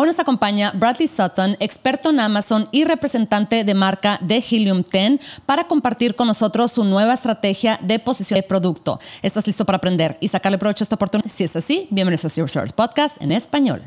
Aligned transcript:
Hoy 0.00 0.06
nos 0.06 0.20
acompaña 0.20 0.70
Bradley 0.76 1.08
Sutton, 1.08 1.56
experto 1.58 2.10
en 2.10 2.20
Amazon 2.20 2.68
y 2.70 2.84
representante 2.84 3.64
de 3.64 3.74
marca 3.74 4.16
de 4.22 4.36
Helium 4.36 4.84
10, 4.84 5.20
para 5.44 5.66
compartir 5.66 6.14
con 6.14 6.28
nosotros 6.28 6.70
su 6.70 6.84
nueva 6.84 7.14
estrategia 7.14 7.80
de 7.82 7.98
posición 7.98 8.38
de 8.38 8.44
producto. 8.44 9.00
¿Estás 9.22 9.48
listo 9.48 9.64
para 9.64 9.78
aprender 9.78 10.16
y 10.20 10.28
sacarle 10.28 10.56
provecho 10.56 10.82
a 10.82 10.86
esta 10.86 10.94
oportunidad? 10.94 11.28
Si 11.28 11.42
es 11.42 11.56
así, 11.56 11.88
bienvenidos 11.90 12.24
a 12.26 12.28
Zero 12.28 12.46
Service 12.46 12.76
Podcast 12.76 13.20
en 13.20 13.32
español. 13.32 13.82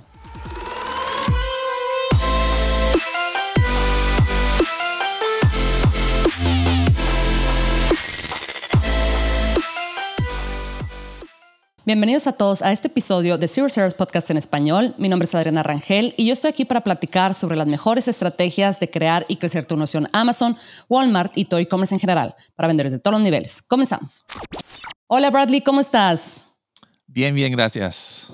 Bienvenidos 11.92 12.26
a 12.26 12.32
todos 12.32 12.62
a 12.62 12.72
este 12.72 12.88
episodio 12.88 13.38
de 13.38 13.50
Zero 13.50 13.68
Service 13.68 13.98
Podcast 13.98 14.30
en 14.30 14.38
español. 14.38 14.96
Mi 14.98 15.10
nombre 15.10 15.26
es 15.26 15.36
Adriana 15.36 15.62
Rangel 15.62 16.14
y 16.16 16.26
yo 16.26 16.32
estoy 16.32 16.48
aquí 16.48 16.64
para 16.64 16.86
platicar 16.86 17.34
sobre 17.34 17.58
las 17.58 17.68
mejores 17.68 18.08
estrategias 18.08 18.80
de 18.80 18.88
crear 18.88 19.26
y 19.28 19.36
crecer 19.36 19.66
tu 19.66 19.76
noción 19.76 20.08
Amazon, 20.14 20.56
Walmart 20.88 21.34
y 21.38 21.44
todo 21.44 21.60
e-commerce 21.60 21.94
en 21.94 22.00
general 22.00 22.34
para 22.56 22.68
vendedores 22.68 22.94
de 22.94 23.00
todos 23.00 23.16
los 23.16 23.22
niveles. 23.22 23.62
Comenzamos. 23.62 24.24
Hola 25.08 25.30
Bradley, 25.32 25.60
¿cómo 25.60 25.82
estás? 25.82 26.46
Bien, 27.08 27.36
bien, 27.36 27.52
gracias. 27.52 28.32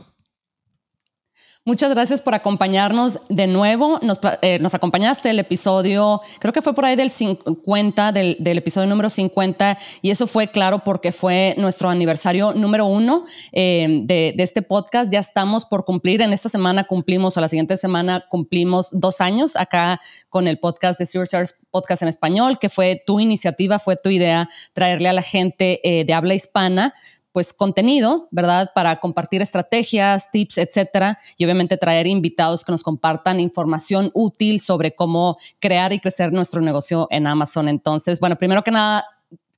Muchas 1.68 1.90
gracias 1.90 2.22
por 2.22 2.34
acompañarnos 2.34 3.20
de 3.28 3.46
nuevo. 3.46 4.00
Nos, 4.02 4.20
eh, 4.42 4.58
acompañaste 4.72 5.32
el 5.32 5.40
episodio, 5.40 6.22
creo 6.40 6.54
que 6.54 6.62
fue 6.62 6.74
por 6.74 6.86
ahí 6.86 6.96
del 6.96 7.10
50, 7.10 8.14
del, 8.14 8.38
episodio 8.40 8.88
número 8.88 9.10
50, 9.10 9.78
y 10.02 10.10
eso 10.10 10.28
fue 10.28 10.48
claro 10.48 10.86
porque 10.86 11.12
fue 11.12 11.56
nuestro 11.58 11.90
aniversario 11.90 12.54
número 12.54 12.86
uno 12.86 13.26
eh, 13.52 14.04
de, 14.06 14.34
este 14.38 14.62
podcast. 14.62 15.12
Ya 15.12 15.20
estamos 15.20 15.66
por 15.66 15.84
cumplir, 15.84 16.22
en 16.22 16.32
esta 16.32 16.48
semana 16.48 16.86
cumplimos, 16.86 17.36
o 17.36 17.42
la 17.42 17.50
siguiente 17.50 17.76
semana 17.76 18.24
cumplimos 18.30 18.88
dos 18.94 19.20
años 19.20 19.58
acá 19.58 20.00
con 20.30 20.48
el 20.48 20.60
podcast 20.60 20.98
de 20.98 21.06
Zero 21.06 21.26
Podcast 21.70 22.02
en 22.02 22.08
español, 22.08 22.60
que 22.60 22.70
fue 22.70 23.04
tu 23.06 23.20
iniciativa, 23.20 23.78
fue 23.78 23.98
tu 23.98 24.10
idea 24.10 24.48
traerle 24.72 25.10
a 25.10 25.14
la 25.14 25.22
gente 25.22 25.82
eh, 25.84 26.06
de 26.06 26.14
habla 26.14 26.34
hispana 26.34 26.94
pues 27.38 27.54
contenido, 27.54 28.28
¿verdad? 28.32 28.72
Para 28.74 29.00
compartir 29.00 29.44
estrategias, 29.44 30.32
tips, 30.32 30.58
etcétera, 30.58 31.20
y 31.38 31.46
obviamente 31.46 31.78
traer 31.78 32.08
invitados 32.08 32.66
que 32.66 32.72
nos 32.72 32.82
compartan 32.82 33.40
información 33.40 34.10
útil 34.16 34.60
sobre 34.60 34.96
cómo 34.96 35.38
crear 35.60 35.94
y 35.94 36.00
crecer 36.00 36.34
nuestro 36.34 36.62
negocio 36.62 37.08
en 37.12 37.28
Amazon. 37.28 37.68
Entonces, 37.68 38.20
bueno, 38.20 38.40
primero 38.40 38.64
que 38.64 38.72
nada, 38.72 39.06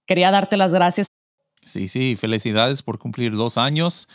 quería 0.06 0.30
darte 0.30 0.58
las 0.58 0.74
gracias. 0.74 1.08
Sí, 1.64 1.88
sí, 1.88 2.18
felicidades 2.18 2.84
por 2.84 3.00
cumplir 3.00 3.32
dos 3.32 3.58
años. 3.58 4.10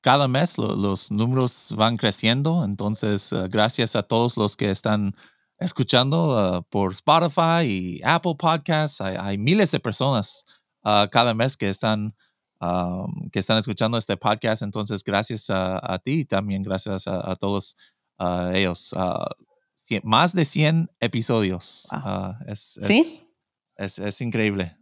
cada 0.00 0.26
mes 0.26 0.56
los 0.56 1.10
números 1.10 1.74
van 1.76 1.98
creciendo, 1.98 2.64
entonces 2.64 3.30
uh, 3.30 3.46
gracias 3.50 3.94
a 3.94 4.02
todos 4.02 4.38
los 4.38 4.56
que 4.56 4.70
están 4.70 5.14
escuchando 5.58 6.60
uh, 6.60 6.62
por 6.70 6.92
Spotify 6.92 7.66
y 7.66 8.00
Apple 8.02 8.36
Podcasts. 8.38 9.02
Hay, 9.02 9.36
miles 9.36 9.70
de 9.70 9.80
personas 9.80 10.46
uh, 10.82 11.06
cada 11.12 11.34
mes 11.34 11.54
que 11.54 11.68
están 11.68 12.14
que 12.60 13.38
están 13.38 13.58
escuchando 13.58 13.98
este 13.98 14.16
podcast. 14.16 14.62
Entonces, 14.62 15.04
gracias 15.04 15.46
a, 15.50 15.98
ti 16.02 16.20
y 16.20 16.24
también 16.24 16.62
gracias 16.62 17.06
a, 17.06 17.34
todos 17.36 17.76
ellos. 18.52 18.94
más 20.02 20.34
de 20.34 20.44
100 20.44 20.90
episodios. 21.00 21.86
Ah, 21.90 22.38
es, 22.46 22.78
¿Sí? 22.82 23.24
es 23.76 24.20
increíble. 24.20 24.76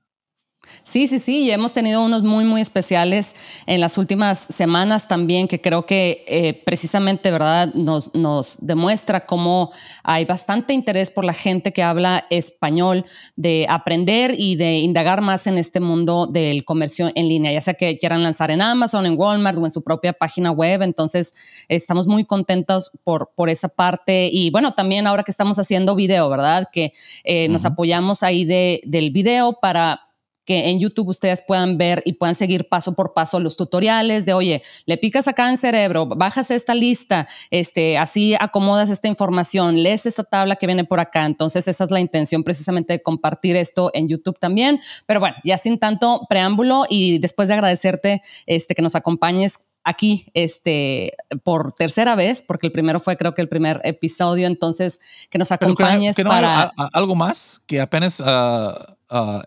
Sí, 0.82 1.08
sí, 1.08 1.18
sí, 1.18 1.42
y 1.42 1.50
hemos 1.50 1.72
tenido 1.72 2.04
unos 2.04 2.22
muy, 2.22 2.44
muy 2.44 2.60
especiales 2.60 3.34
en 3.66 3.80
las 3.80 3.98
últimas 3.98 4.38
semanas 4.38 5.08
también, 5.08 5.48
que 5.48 5.60
creo 5.60 5.86
que 5.86 6.24
eh, 6.28 6.62
precisamente, 6.64 7.30
¿verdad?, 7.30 7.74
nos, 7.74 8.14
nos 8.14 8.58
demuestra 8.60 9.26
cómo 9.26 9.72
hay 10.02 10.24
bastante 10.24 10.74
interés 10.74 11.10
por 11.10 11.24
la 11.24 11.32
gente 11.32 11.72
que 11.72 11.82
habla 11.82 12.24
español 12.30 13.04
de 13.36 13.66
aprender 13.68 14.34
y 14.38 14.56
de 14.56 14.78
indagar 14.78 15.22
más 15.22 15.46
en 15.46 15.58
este 15.58 15.80
mundo 15.80 16.26
del 16.26 16.64
comercio 16.64 17.10
en 17.14 17.28
línea, 17.28 17.52
ya 17.52 17.60
sea 17.60 17.74
que 17.74 17.98
quieran 17.98 18.22
lanzar 18.22 18.50
en 18.50 18.62
Amazon, 18.62 19.06
en 19.06 19.18
Walmart 19.18 19.58
o 19.58 19.64
en 19.64 19.70
su 19.70 19.82
propia 19.82 20.12
página 20.12 20.50
web. 20.50 20.82
Entonces, 20.82 21.34
estamos 21.68 22.06
muy 22.06 22.24
contentos 22.24 22.92
por, 23.04 23.30
por 23.34 23.50
esa 23.50 23.68
parte. 23.68 24.28
Y 24.32 24.50
bueno, 24.50 24.74
también 24.74 25.06
ahora 25.06 25.22
que 25.22 25.30
estamos 25.30 25.58
haciendo 25.58 25.94
video, 25.94 26.28
¿verdad?, 26.28 26.68
que 26.72 26.92
eh, 27.24 27.48
nos 27.48 27.64
apoyamos 27.64 28.22
ahí 28.22 28.44
de, 28.44 28.80
del 28.84 29.10
video 29.10 29.58
para 29.60 30.05
que 30.46 30.70
en 30.70 30.80
YouTube 30.80 31.08
ustedes 31.08 31.42
puedan 31.46 31.76
ver 31.76 32.02
y 32.06 32.14
puedan 32.14 32.34
seguir 32.34 32.68
paso 32.68 32.94
por 32.94 33.12
paso 33.12 33.40
los 33.40 33.56
tutoriales 33.56 34.24
de, 34.24 34.32
oye, 34.32 34.62
le 34.86 34.96
picas 34.96 35.28
acá 35.28 35.50
en 35.50 35.58
cerebro, 35.58 36.06
bajas 36.06 36.50
esta 36.50 36.74
lista, 36.74 37.26
este, 37.50 37.98
así 37.98 38.34
acomodas 38.38 38.88
esta 38.88 39.08
información, 39.08 39.82
lees 39.82 40.06
esta 40.06 40.24
tabla 40.24 40.56
que 40.56 40.66
viene 40.66 40.84
por 40.84 41.00
acá. 41.00 41.26
Entonces, 41.26 41.66
esa 41.68 41.84
es 41.84 41.90
la 41.90 42.00
intención 42.00 42.44
precisamente 42.44 42.94
de 42.94 43.02
compartir 43.02 43.56
esto 43.56 43.90
en 43.92 44.08
YouTube 44.08 44.38
también. 44.38 44.80
Pero 45.04 45.20
bueno, 45.20 45.36
ya 45.44 45.58
sin 45.58 45.78
tanto 45.78 46.22
preámbulo 46.28 46.84
y 46.88 47.18
después 47.18 47.48
de 47.48 47.54
agradecerte 47.54 48.22
este, 48.46 48.74
que 48.74 48.82
nos 48.82 48.94
acompañes 48.94 49.70
aquí 49.82 50.26
este, 50.34 51.12
por 51.44 51.72
tercera 51.72 52.16
vez, 52.16 52.42
porque 52.42 52.66
el 52.66 52.72
primero 52.72 52.98
fue 52.98 53.16
creo 53.16 53.34
que 53.34 53.42
el 53.42 53.48
primer 53.48 53.80
episodio, 53.84 54.46
entonces 54.46 55.00
que 55.30 55.38
nos 55.38 55.52
acompañes 55.52 56.16
para... 56.16 56.72
algo 56.92 57.14
más, 57.14 57.62
que 57.66 57.80
apenas 57.80 58.20
ah, 58.24 58.95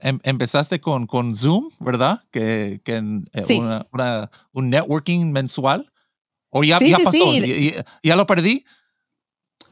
em, 0.02 0.20
empezaste 0.24 0.80
con, 0.80 1.08
con 1.08 1.36
Zoom, 1.36 1.70
¿verdad? 1.80 2.22
Que, 2.32 2.82
que 2.84 2.96
eh, 3.34 3.60
una, 3.92 4.30
un 4.52 4.70
networking 4.70 5.32
mensual. 5.32 5.92
¿O 6.52 6.64
ya, 6.64 6.80
ya 6.80 6.98
pasó? 7.04 7.18
¿Ya 8.02 8.16
lo 8.16 8.26
perdí? 8.26 8.66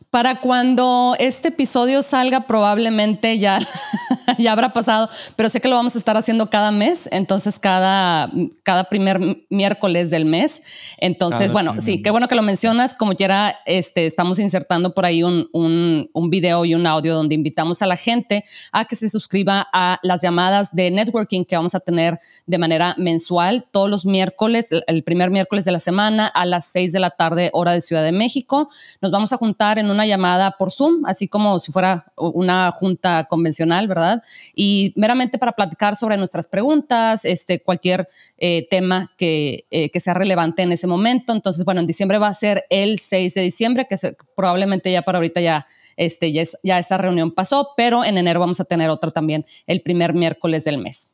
Para 0.10 0.40
cuando 0.40 1.16
este 1.20 1.50
episodio 1.50 2.02
salga, 2.02 2.48
probablemente 2.48 3.40
ya, 3.40 3.60
ya 4.38 4.54
habrá 4.54 4.72
pasado, 4.72 5.10
pero 5.36 5.50
sé 5.50 5.60
que 5.60 5.68
lo 5.68 5.76
vamos 5.76 5.96
a 5.96 5.98
estar 5.98 6.16
haciendo 6.16 6.50
cada 6.50 6.72
mes, 6.72 7.10
entonces 7.12 7.60
cada, 7.60 8.32
cada 8.64 8.86
primer 8.86 9.20
miércoles 9.50 10.10
del 10.10 10.24
mes. 10.24 10.64
Entonces, 10.98 11.52
bueno, 11.52 11.82
sí, 11.82 12.02
qué 12.02 12.10
bueno 12.10 12.30
que 12.30 12.36
lo 12.36 12.42
mencionas. 12.42 12.94
Como 12.94 13.16
quiera, 13.16 13.58
este, 13.66 14.06
estamos 14.06 14.40
insertando 14.40 14.94
por 14.94 15.06
ahí 15.06 15.24
un, 15.24 15.50
un, 15.52 16.10
un, 16.14 16.30
video 16.30 16.64
y 16.64 16.74
un 16.74 16.88
audio 16.88 17.14
donde 17.14 17.36
invitamos 17.36 17.82
a 17.82 17.88
la 17.88 17.98
gente 17.98 18.46
a 18.72 18.86
que 18.86 18.96
se 18.96 19.10
suscriba 19.10 19.68
a 19.74 20.00
las 20.04 20.22
llamadas 20.22 20.74
de 20.74 20.90
networking 20.90 21.44
que 21.44 21.58
vamos 21.58 21.76
a 21.76 21.82
tener 21.82 22.18
de 22.46 22.58
manera 22.58 22.96
mensual 22.98 23.66
todos 23.72 23.90
los 23.90 24.06
miércoles, 24.06 24.70
el 24.88 25.04
primer 25.04 25.32
miércoles 25.32 25.66
de 25.66 25.74
la 25.74 25.80
semana 25.80 26.28
a 26.28 26.46
las 26.46 26.66
6 26.72 26.94
de 26.94 27.00
la 27.00 27.10
tarde, 27.10 27.50
hora 27.52 27.74
de 27.74 27.82
Ciudad 27.82 28.04
de 28.04 28.14
México. 28.14 28.70
Nos 29.02 29.12
vamos 29.12 29.34
a 29.34 29.38
juntar 29.38 29.80
en 29.80 29.90
un 29.90 29.97
una 29.98 30.06
llamada 30.06 30.52
por 30.52 30.72
Zoom, 30.72 31.06
así 31.06 31.28
como 31.28 31.60
si 31.60 31.72
fuera 31.72 32.06
una 32.16 32.72
junta 32.72 33.26
convencional, 33.26 33.88
¿verdad? 33.88 34.22
Y 34.54 34.94
meramente 34.96 35.38
para 35.40 35.54
platicar 35.54 35.96
sobre 35.96 36.18
nuestras 36.18 36.48
preguntas, 36.48 37.26
este, 37.26 37.62
cualquier 37.62 38.08
eh, 38.38 38.68
tema 38.70 39.12
que, 39.18 39.66
eh, 39.72 39.90
que, 39.90 40.00
sea 40.00 40.14
relevante 40.14 40.62
en 40.62 40.72
ese 40.72 40.86
momento. 40.86 41.34
Entonces, 41.34 41.66
bueno, 41.66 41.82
en 41.82 41.88
diciembre 41.88 42.20
va 42.20 42.28
a 42.28 42.34
ser 42.34 42.66
el 42.70 43.00
6 43.00 43.34
de 43.34 43.42
diciembre, 43.42 43.88
que 43.90 43.96
probablemente 44.36 44.92
ya 44.92 45.02
para 45.02 45.18
ahorita 45.18 45.42
ya, 45.42 45.66
este, 45.96 46.32
ya, 46.32 46.78
esa 46.78 46.98
reunión 46.98 47.32
pasó, 47.32 47.70
pero 47.76 48.06
en 48.06 48.18
enero 48.18 48.40
vamos 48.40 48.60
a 48.60 48.66
tener 48.66 48.92
otra 48.92 49.10
también 49.10 49.46
el 49.66 49.82
primer 49.82 50.14
miércoles 50.14 50.64
del 50.64 50.78
mes. 50.78 51.14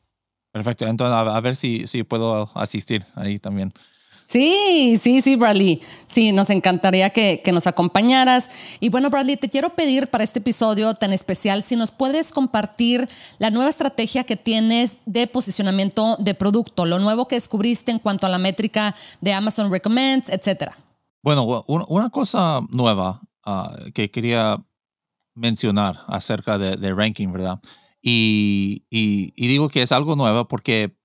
Perfecto, 0.52 0.86
entonces 0.86 1.16
a, 1.16 1.40
ver 1.40 1.56
si, 1.56 1.86
si 1.86 2.04
puedo 2.04 2.50
asistir 2.54 3.04
ahí 3.16 3.38
también. 3.38 3.72
Sí, 4.24 4.96
sí, 4.98 5.20
sí, 5.20 5.36
Bradley. 5.36 5.82
Sí, 6.06 6.32
nos 6.32 6.48
encantaría 6.48 7.10
que, 7.10 7.42
nos 7.52 7.66
acompañaras. 7.66 8.50
Y 8.80 8.88
bueno, 8.88 9.10
Bradley, 9.10 9.36
te 9.36 9.50
quiero 9.50 9.70
pedir 9.70 10.08
para 10.08 10.24
este 10.24 10.38
episodio 10.38 10.94
tan 10.94 11.12
especial 11.12 11.62
si 11.62 11.76
nos 11.76 11.90
puedes 11.90 12.32
compartir 12.32 13.08
la 13.38 13.50
nueva 13.50 13.68
estrategia 13.68 14.24
que 14.24 14.36
tienes 14.36 14.96
de 15.04 15.26
posicionamiento 15.26 16.16
de 16.16 16.34
producto, 16.34 16.86
lo 16.86 16.98
nuevo 16.98 17.28
que 17.28 17.36
descubriste 17.36 17.92
en 17.92 17.98
cuanto 17.98 18.26
a 18.26 18.30
la 18.30 18.38
métrica 18.38 18.94
de 19.20 19.34
Amazon 19.34 19.70
Recommends, 19.70 20.30
etcétera. 20.30 20.78
Bueno, 21.22 21.64
una 21.66 22.08
cosa 22.08 22.60
nueva 22.70 23.20
ah, 23.44 23.76
que 23.94 24.10
quería 24.10 24.58
mencionar 25.34 26.00
acerca 26.06 26.58
de, 26.58 26.94
ranking, 26.94 27.30
¿verdad? 27.30 27.60
Y, 28.00 28.84
y, 28.90 29.32
digo 29.36 29.68
que 29.68 29.82
es 29.82 29.92
algo 29.92 30.16
nuevo 30.16 30.46
porque 30.48 30.96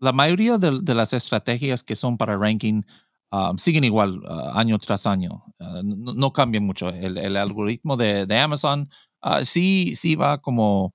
la 0.00 0.12
mayoría 0.12 0.58
de, 0.58 0.94
las 0.94 1.12
estrategias 1.12 1.84
que 1.84 1.94
son 1.94 2.16
para 2.16 2.36
ranking 2.36 2.82
um, 3.30 3.56
siguen 3.58 3.84
igual 3.84 4.22
uh, 4.24 4.58
año 4.58 4.78
tras 4.78 5.06
año. 5.06 5.44
Uh, 5.60 5.82
no, 5.82 6.32
cambian 6.32 6.64
mucho. 6.64 6.88
El, 6.88 7.36
algoritmo 7.36 7.96
de, 7.96 8.26
Amazon 8.38 8.88
uh, 9.22 9.44
sí, 9.44 9.94
sí 9.94 10.16
va 10.16 10.38
como, 10.40 10.94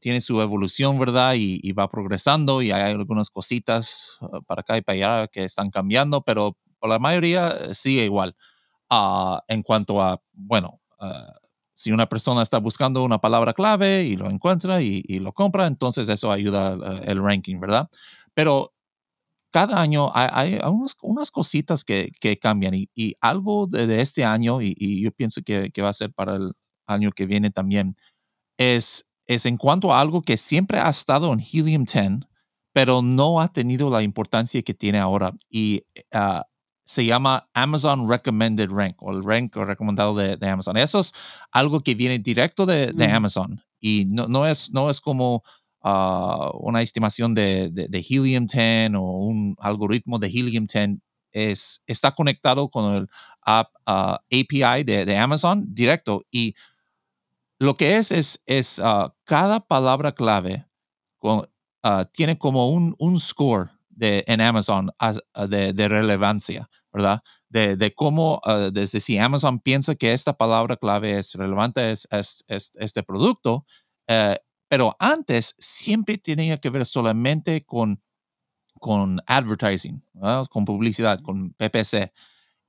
tiene 0.00 0.20
su 0.20 0.40
evolución, 0.40 0.98
¿verdad? 0.98 1.34
Y, 1.36 1.72
va 1.72 1.90
progresando 1.90 2.62
y 2.62 2.70
hay 2.70 2.92
algunas 2.92 3.28
cositas 3.30 4.18
para 4.46 4.60
acá 4.62 4.78
y 4.78 4.82
para 4.82 4.96
allá 4.96 5.28
que 5.28 5.44
están 5.44 5.70
cambiando, 5.70 6.22
pero 6.22 6.56
por 6.78 6.90
la 6.90 6.98
mayoría 6.98 7.50
eh, 7.50 7.74
sigue 7.74 8.04
igual. 8.04 8.34
en 9.48 9.62
cuanto 9.62 10.00
a, 10.00 10.20
bueno, 10.32 10.80
si 11.82 11.90
una 11.90 12.08
persona 12.08 12.42
está 12.42 12.58
buscando 12.58 13.02
una 13.02 13.18
palabra 13.18 13.52
clave 13.54 14.04
y 14.04 14.16
lo 14.16 14.30
encuentra 14.30 14.80
y, 14.80 15.02
lo 15.18 15.32
compra, 15.32 15.66
entonces 15.66 16.08
eso 16.08 16.30
ayuda 16.30 17.00
el 17.04 17.20
ranking, 17.20 17.58
¿verdad? 17.58 17.90
Pero 18.34 18.72
cada 19.50 19.80
año 19.80 20.10
hay, 20.14 20.60
unas 21.02 21.30
cositas 21.32 21.84
que, 21.84 22.12
cambian 22.40 22.74
y, 22.74 23.16
algo 23.20 23.66
de, 23.66 24.00
este 24.00 24.24
año, 24.24 24.62
y, 24.62 25.02
yo 25.02 25.10
pienso 25.10 25.42
que, 25.42 25.72
va 25.82 25.88
a 25.88 25.92
ser 25.92 26.12
para 26.12 26.36
el 26.36 26.52
año 26.86 27.10
que 27.10 27.26
viene 27.26 27.50
también, 27.50 27.96
es, 28.56 29.08
es 29.26 29.44
en 29.46 29.56
cuanto 29.56 29.92
a 29.92 30.00
algo 30.00 30.22
que 30.22 30.36
siempre 30.36 30.78
ha 30.78 30.88
estado 30.88 31.32
en 31.32 31.40
Helium 31.40 31.84
10, 31.84 32.28
pero 32.72 33.02
no 33.02 33.40
ha 33.40 33.52
tenido 33.52 33.90
la 33.90 34.02
importancia 34.02 34.62
que 34.62 34.72
tiene 34.72 34.98
ahora. 34.98 35.32
Y 35.50 35.84
ah, 36.12 36.46
se 36.84 37.04
llama 37.04 37.48
Amazon 37.54 38.08
Recommended 38.08 38.70
Rank 38.70 38.96
o 39.02 39.12
el 39.12 39.22
rank 39.22 39.56
recomendado 39.56 40.14
de, 40.16 40.48
Amazon. 40.48 40.76
Eso 40.76 41.00
es 41.00 41.12
algo 41.50 41.80
que 41.80 41.94
viene 41.94 42.18
directo 42.18 42.66
de, 42.66 42.92
mm. 42.92 43.14
Amazon 43.14 43.62
y 43.80 44.06
no, 44.08 44.26
no, 44.28 44.46
es, 44.46 44.72
no 44.72 44.90
es 44.90 45.00
como 45.00 45.42
ah, 45.82 46.50
una 46.54 46.82
estimación 46.82 47.34
de, 47.34 47.70
de, 47.70 47.98
Helium 47.98 48.46
10 48.46 48.94
o 48.96 49.02
un 49.02 49.56
algoritmo 49.58 50.18
de 50.18 50.28
Helium 50.28 50.66
10. 50.66 50.98
Es, 51.32 51.82
está 51.86 52.12
conectado 52.12 52.68
con 52.68 52.94
el 52.94 53.08
ah, 53.46 53.70
API 53.86 54.84
de, 54.84 55.16
Amazon 55.16 55.64
directo 55.74 56.24
y 56.30 56.54
lo 57.58 57.76
que 57.76 57.96
es 57.96 58.10
es, 58.10 58.42
es 58.46 58.80
ah, 58.82 59.14
cada 59.24 59.60
palabra 59.60 60.12
clave 60.12 60.66
tiene 62.12 62.36
como 62.36 62.70
un, 62.70 62.96
un 62.98 63.20
score 63.20 63.70
de, 63.94 64.24
en 64.26 64.40
Amazon 64.40 64.90
de, 65.48 65.72
de, 65.72 65.88
relevancia, 65.88 66.68
¿verdad? 66.92 67.22
De, 67.48 67.76
de 67.76 67.94
cómo, 67.94 68.40
uh, 68.44 68.70
desde 68.72 69.00
si 69.00 69.18
Amazon 69.18 69.60
piensa 69.60 69.94
que 69.94 70.12
esta 70.12 70.36
palabra 70.36 70.76
clave 70.76 71.18
es 71.18 71.34
relevante, 71.34 71.90
es, 71.90 72.08
es, 72.10 72.44
este 72.48 73.02
producto, 73.02 73.66
eh, 74.06 74.38
pero 74.68 74.96
antes 74.98 75.54
siempre 75.58 76.18
tenía 76.18 76.58
que 76.58 76.70
ver 76.70 76.86
solamente 76.86 77.64
con, 77.64 78.02
con 78.80 79.20
advertising, 79.26 80.02
con 80.48 80.64
publicidad, 80.64 81.20
con 81.20 81.52
PPC. 81.52 82.12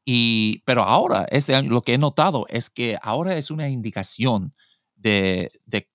Y, 0.06 0.62
pero 0.66 0.84
ahora, 0.84 1.26
este 1.32 1.56
año, 1.56 1.70
lo 1.70 1.82
que 1.82 1.94
he 1.94 1.98
notado 1.98 2.46
es 2.50 2.70
que 2.70 2.98
ahora 3.02 3.38
es 3.38 3.52
una 3.52 3.70
indicación 3.70 4.54
de, 4.96 5.52
de 5.66 5.90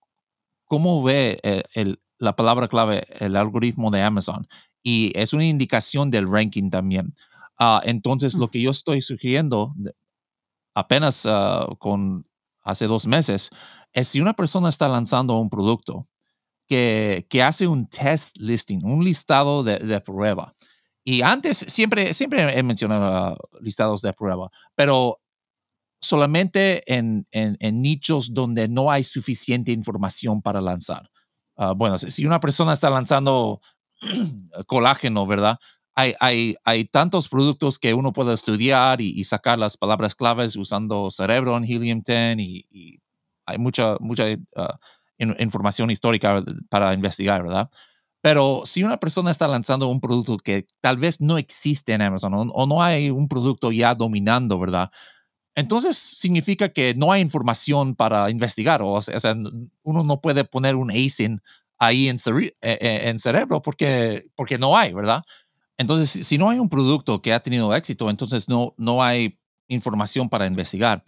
cómo 0.65 1.03
ve 1.03 1.39
eh, 1.43 1.63
el, 1.75 2.01
la 2.19 2.35
palabra 2.37 2.69
clave, 2.69 3.07
el 3.21 3.37
algoritmo 3.37 3.91
de 3.91 4.03
Amazon 4.03 4.49
y 4.83 5.13
es 5.19 5.33
una 5.33 5.45
indicación 5.45 6.11
del 6.11 6.31
ranking 6.31 6.71
también. 6.71 7.15
Ah, 7.59 7.83
entonces, 7.85 8.35
lo 8.35 8.51
que 8.51 8.61
yo 8.61 8.71
estoy 8.71 9.03
sugiriendo 9.03 9.75
apenas 10.75 11.27
ah, 11.27 11.67
con 11.79 12.27
hace 12.63 12.87
dos 12.87 13.07
meses 13.07 13.51
es 13.93 14.09
si 14.09 14.21
una 14.21 14.35
persona 14.35 14.69
está 14.69 14.89
lanzando 14.89 15.39
un 15.39 15.51
producto 15.51 16.07
que, 16.69 17.27
que 17.31 17.43
hace 17.43 17.67
un 17.67 17.89
test 17.89 18.37
listing, 18.39 18.85
un 18.85 19.05
listado 19.05 19.65
de, 19.65 20.01
prueba. 20.03 20.55
Y 21.03 21.23
antes 21.23 21.57
siempre, 21.57 22.13
siempre 22.15 22.57
he 22.57 22.63
mencionado 22.63 23.05
ah, 23.07 23.37
listados 23.61 24.03
de 24.03 24.13
prueba, 24.13 24.51
pero 24.77 25.21
solamente 26.01 26.85
en, 26.95 27.27
en, 27.33 27.57
en, 27.59 27.83
nichos 27.83 28.33
donde 28.33 28.69
no 28.69 28.91
hay 28.93 29.03
suficiente 29.03 29.73
información 29.73 30.43
para 30.43 30.61
lanzar. 30.61 31.11
bueno, 31.77 31.99
si 31.99 32.25
una 32.25 32.39
persona 32.39 32.73
está 32.73 32.89
lanzando 32.89 33.61
colágeno, 34.67 35.27
¿verdad? 35.27 35.59
Hay, 35.95 36.15
hay, 36.21 36.57
hay, 36.65 36.85
tantos 36.85 37.29
productos 37.29 37.79
que 37.79 37.93
uno 37.93 38.13
puede 38.13 38.33
estudiar 38.33 39.01
y, 39.01 39.25
sacar 39.25 39.59
las 39.59 39.77
palabras 39.77 40.15
claves 40.15 40.55
usando 40.55 41.11
cerebro 41.11 41.57
en 41.57 41.65
Helium 41.65 42.03
10 42.05 42.39
y, 42.39 43.01
hay 43.47 43.59
mucha, 43.59 43.97
mucha 43.99 44.25
ah, 44.57 44.79
información 45.19 45.91
histórica 45.91 46.45
para 46.69 46.93
investigar, 46.93 47.43
¿verdad? 47.43 47.71
Pero 48.21 48.63
si 48.65 48.83
una 48.83 48.99
persona 48.99 49.31
está 49.31 49.47
lanzando 49.49 49.89
un 49.89 50.01
producto 50.01 50.37
que 50.39 50.67
tal 50.81 50.97
vez 50.97 51.21
no 51.21 51.39
existe 51.39 51.93
en 51.93 52.03
Amazon 52.03 52.51
o, 52.53 52.67
no 52.67 52.83
hay 52.83 53.11
un 53.11 53.29
producto 53.29 53.71
ya 53.73 53.95
dominando, 53.95 54.59
¿verdad? 54.59 54.91
Entonces 55.55 55.97
significa 55.97 56.69
que 56.69 56.95
no 56.95 57.13
hay 57.13 57.23
información 57.23 57.95
para 57.95 58.31
investigar, 58.31 58.83
o 58.83 59.01
sea, 59.03 59.37
uno 59.83 60.05
no 60.05 60.21
puede 60.21 60.45
poner 60.45 60.77
un 60.77 60.91
ASIN 60.91 61.41
ahí 61.79 62.09
en, 62.09 62.17
eh, 62.17 62.53
eh, 62.63 63.01
en 63.05 63.19
cerebro 63.19 63.63
porque, 63.63 64.27
porque 64.35 64.59
no 64.59 64.77
hay, 64.77 64.93
¿verdad? 64.93 65.23
Entonces, 65.77 66.27
si 66.27 66.39
no 66.39 66.51
hay 66.51 66.59
un 66.59 66.69
producto 66.69 67.23
que 67.23 67.33
ha 67.33 67.41
tenido 67.41 67.75
éxito, 67.75 68.11
entonces 68.11 68.49
no, 68.49 68.75
no 68.77 69.03
hay 69.03 69.39
información 69.69 70.29
para 70.29 70.47
investigar. 70.47 71.05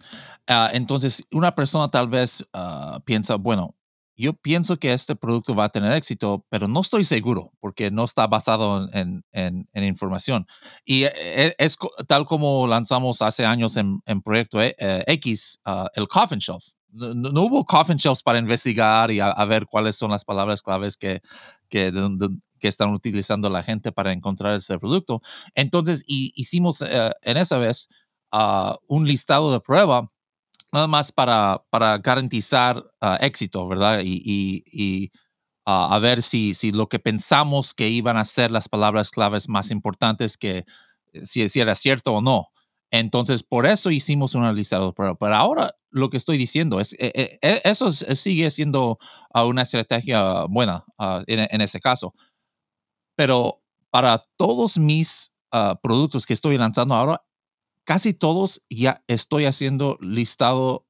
Ah, 0.47 0.69
entonces, 0.73 1.25
una 1.31 1.53
persona 1.53 1.89
tal 1.89 2.07
vez 2.07 2.45
ah, 2.53 3.01
piensa, 3.05 3.35
bueno, 3.35 3.75
yo 4.15 4.33
pienso 4.33 4.77
que 4.77 4.93
este 4.93 5.15
producto 5.15 5.55
va 5.55 5.65
a 5.65 5.69
tener 5.69 5.91
éxito, 5.93 6.45
pero 6.49 6.67
no 6.67 6.81
estoy 6.81 7.03
seguro 7.03 7.51
porque 7.59 7.89
no 7.89 8.05
está 8.05 8.27
basado 8.27 8.87
en, 8.93 9.23
en, 9.31 9.67
información. 9.73 10.45
Y 10.85 11.03
eh, 11.05 11.55
es, 11.57 11.77
tal 12.07 12.25
como 12.25 12.67
lanzamos 12.67 13.21
hace 13.21 13.45
años 13.45 13.77
en, 13.77 13.99
en 14.05 14.21
Proyecto 14.21 14.59
X, 14.61 15.59
ah, 15.65 15.89
el 15.95 16.07
Coffin 16.07 16.39
Shelf 16.39 16.63
no, 16.91 17.41
hubo 17.43 17.65
coffin 17.65 17.97
shelves 17.97 18.21
para 18.21 18.39
investigar 18.39 19.11
y 19.11 19.19
a, 19.19 19.45
ver 19.45 19.65
cuáles 19.65 19.95
son 19.95 20.11
las 20.11 20.25
palabras 20.25 20.61
claves 20.61 20.97
que, 20.97 21.21
que, 21.69 21.91
están 22.61 22.93
utilizando 22.93 23.49
la 23.49 23.63
gente 23.63 23.91
para 23.91 24.11
encontrar 24.11 24.53
ese 24.55 24.77
producto. 24.77 25.21
Entonces, 25.55 26.03
hicimos 26.07 26.81
eh, 26.81 27.11
en 27.23 27.37
esa 27.37 27.57
vez 27.57 27.89
ah, 28.31 28.77
un 28.87 29.07
listado 29.07 29.51
de 29.51 29.59
prueba 29.59 30.11
nada 30.71 30.87
más 30.87 31.11
para, 31.11 31.63
para 31.69 31.97
garantizar 31.97 32.83
ah, 33.01 33.17
éxito, 33.21 33.67
¿verdad? 33.67 34.01
Y, 34.03 35.11
ah, 35.65 35.95
a 35.95 35.99
ver 35.99 36.21
si, 36.21 36.53
si 36.53 36.71
lo 36.71 36.87
que 36.87 36.99
pensamos 36.99 37.73
que 37.73 37.89
iban 37.89 38.17
a 38.17 38.25
ser 38.25 38.51
las 38.51 38.69
palabras 38.69 39.11
claves 39.11 39.49
más 39.49 39.71
importantes, 39.71 40.37
que 40.37 40.65
si, 41.23 41.47
si 41.49 41.59
era 41.59 41.75
cierto 41.75 42.13
o 42.13 42.21
no. 42.21 42.50
Entonces, 42.91 43.41
por 43.41 43.65
eso 43.65 43.89
hicimos 43.89 44.35
un 44.35 44.53
listado, 44.53 44.93
pero, 44.93 45.15
pero 45.15 45.35
ahora 45.35 45.73
lo 45.91 46.09
que 46.09 46.17
estoy 46.17 46.37
diciendo 46.37 46.79
es, 46.81 46.93
eh, 46.99 47.39
eh, 47.41 47.61
eso 47.63 47.91
sigue 47.91 48.51
siendo 48.51 48.97
ah, 49.33 49.45
una 49.45 49.61
estrategia 49.61 50.45
buena 50.45 50.85
ah, 50.97 51.23
en, 51.27 51.61
ese 51.61 51.79
caso. 51.79 52.13
Pero 53.15 53.61
para 53.91 54.23
todos 54.37 54.77
mis 54.77 55.33
ah, 55.53 55.79
productos 55.81 56.25
que 56.25 56.33
estoy 56.33 56.57
lanzando 56.57 56.95
ahora, 56.95 57.23
casi 57.85 58.13
todos 58.13 58.61
ya 58.69 59.03
estoy 59.07 59.45
haciendo 59.45 59.97
listado, 60.01 60.85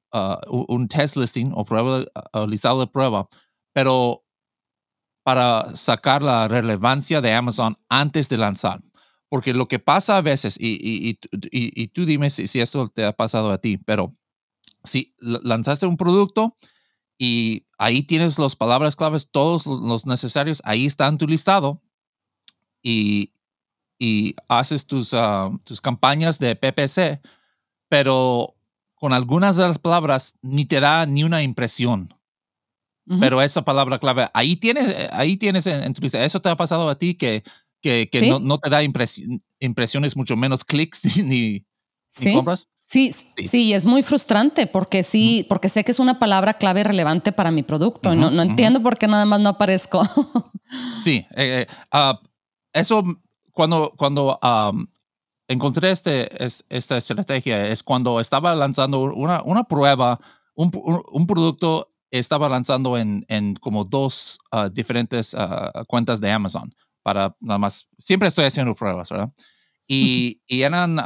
un 0.48 0.88
test 0.88 1.16
listing 1.16 1.52
o 1.54 1.64
prueba, 1.64 2.04
listado 2.46 2.80
de 2.80 2.86
prueba, 2.86 3.28
pero 3.72 4.24
para 5.24 5.74
sacar 5.74 6.20
la 6.20 6.48
relevancia 6.48 7.20
de 7.20 7.32
Amazon 7.32 7.78
antes 7.88 8.28
de 8.28 8.36
lanzar. 8.36 8.82
Porque 9.32 9.54
lo 9.54 9.66
que 9.66 9.78
pasa 9.78 10.18
a 10.18 10.20
veces, 10.20 10.58
y, 10.60 10.78
y, 10.78 11.18
y, 11.50 11.88
tú 11.88 12.04
dime 12.04 12.28
si, 12.28 12.46
si, 12.46 12.60
esto 12.60 12.86
te 12.88 13.02
ha 13.06 13.16
pasado 13.16 13.50
a 13.50 13.56
ti, 13.56 13.78
pero 13.78 14.14
si 14.84 15.14
lanzaste 15.16 15.86
un 15.86 15.96
producto 15.96 16.54
y 17.16 17.64
ahí 17.78 18.02
tienes 18.02 18.38
las 18.38 18.56
palabras 18.56 18.94
claves, 18.94 19.30
todos 19.30 19.64
los 19.64 20.04
necesarios, 20.04 20.60
ahí 20.66 20.84
está 20.84 21.06
en 21.08 21.16
tu 21.16 21.26
listado 21.26 21.80
y, 22.82 23.32
y 23.98 24.34
haces 24.50 24.86
tus, 24.86 25.14
ah, 25.14 25.50
tus 25.64 25.80
campañas 25.80 26.38
de 26.38 26.54
PPC, 26.54 27.26
pero 27.88 28.54
con 28.96 29.14
algunas 29.14 29.56
de 29.56 29.62
las 29.62 29.78
palabras 29.78 30.36
ni 30.42 30.66
te 30.66 30.78
da 30.78 31.06
ni 31.06 31.24
una 31.24 31.42
impresión. 31.42 32.14
Pero 33.18 33.40
esa 33.40 33.64
palabra 33.64 33.98
clave, 33.98 34.28
ahí 34.34 34.56
tienes, 34.56 34.94
ahí 35.10 35.38
tienes 35.38 35.66
en, 35.66 35.92
tu 35.94 36.02
lista. 36.02 36.22
¿Eso 36.22 36.40
te 36.40 36.50
ha 36.50 36.56
pasado 36.56 36.88
a 36.88 36.98
ti 36.98 37.14
que 37.14 37.42
que, 37.82 38.08
no, 38.28 38.38
no, 38.38 38.58
te 38.58 38.70
da 38.70 38.82
impresiones, 38.82 40.16
mucho 40.16 40.36
menos 40.36 40.64
clics 40.64 41.16
ni, 41.24 41.66
¿Sí? 42.08 42.34
compras. 42.34 42.68
Sí, 42.84 43.10
sí, 43.10 43.72
es 43.72 43.86
muy 43.86 44.02
frustrante 44.02 44.66
porque 44.66 45.02
sí, 45.02 45.46
porque 45.48 45.70
sé 45.70 45.82
que 45.82 45.92
es 45.92 45.98
una 45.98 46.18
palabra 46.18 46.54
clave 46.54 46.84
relevante 46.84 47.32
para 47.32 47.50
mi 47.50 47.62
producto. 47.62 48.14
no, 48.14 48.30
no 48.30 48.42
entiendo 48.42 48.82
por 48.82 48.98
qué 48.98 49.08
nada 49.08 49.24
más 49.24 49.40
no 49.40 49.50
aparezco. 49.50 50.02
sí, 51.02 51.26
eh, 51.30 51.62
eh, 51.62 51.66
ah, 51.90 52.20
eso 52.74 53.02
cuando, 53.50 53.94
cuando 53.96 54.38
encontré 55.48 55.90
este, 55.90 56.28
esta 56.68 56.98
estrategia 56.98 57.66
es 57.68 57.82
cuando 57.82 58.20
estaba 58.20 58.54
lanzando 58.54 59.00
una, 59.00 59.42
una 59.42 59.64
prueba, 59.64 60.20
un, 60.54 60.70
un, 61.12 61.26
producto 61.26 61.94
estaba 62.10 62.50
lanzando 62.50 62.98
en, 62.98 63.24
en 63.28 63.54
como 63.54 63.84
dos 63.84 64.38
ah, 64.50 64.68
diferentes 64.68 65.34
cuentas 65.86 66.20
de 66.20 66.30
Amazon 66.30 66.74
para 67.02 67.36
nada 67.40 67.58
más, 67.58 67.88
siempre 67.98 68.28
estoy 68.28 68.44
haciendo 68.44 68.74
pruebas, 68.74 69.10
¿verdad? 69.10 69.32
Y, 69.86 70.42
y 70.46 70.62
eran 70.62 70.96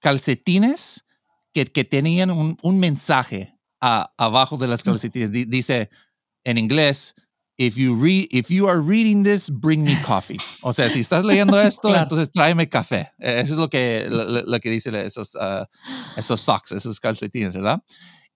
calcetines 0.00 1.06
que, 1.52 1.64
que, 1.66 1.84
tenían 1.84 2.30
un, 2.30 2.58
un 2.62 2.78
mensaje 2.78 3.54
abajo 3.80 4.56
de 4.56 4.68
las 4.68 4.82
calcetines. 4.82 5.30
dice 5.30 5.90
en 6.44 6.58
inglés, 6.58 7.14
if 7.56 7.76
you, 7.76 7.94
read, 7.94 8.28
if 8.30 8.50
you 8.50 8.68
are 8.68 8.80
reading 8.80 9.22
this, 9.22 9.48
bring 9.48 9.84
me 9.84 9.94
coffee. 10.04 10.38
O 10.62 10.72
sea, 10.72 10.88
si 10.88 11.00
estás 11.00 11.24
leyendo 11.24 11.60
esto, 11.62 11.94
entonces 11.94 12.30
tráeme 12.30 12.68
café. 12.68 13.12
E, 13.18 13.40
eso 13.40 13.54
es 13.54 13.58
lo 13.58 13.70
que, 13.70 14.06
lo, 14.08 14.60
que 14.60 14.70
dice 14.70 14.90
esos, 15.04 15.34
uh, 15.34 15.64
esos 16.16 16.40
socks, 16.40 16.72
esos 16.72 17.00
calcetines, 17.00 17.54
¿verdad? 17.54 17.82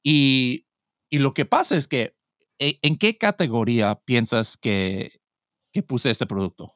Y, 0.02 0.66
y 1.10 1.18
lo 1.18 1.34
que 1.34 1.44
pasa 1.44 1.76
es 1.76 1.88
que, 1.88 2.14
e, 2.58 2.78
¿en 2.82 2.96
qué 2.96 3.18
categoría 3.18 4.00
piensas 4.04 4.56
que, 4.56 5.20
puse 5.82 6.10
este 6.10 6.26
producto? 6.26 6.74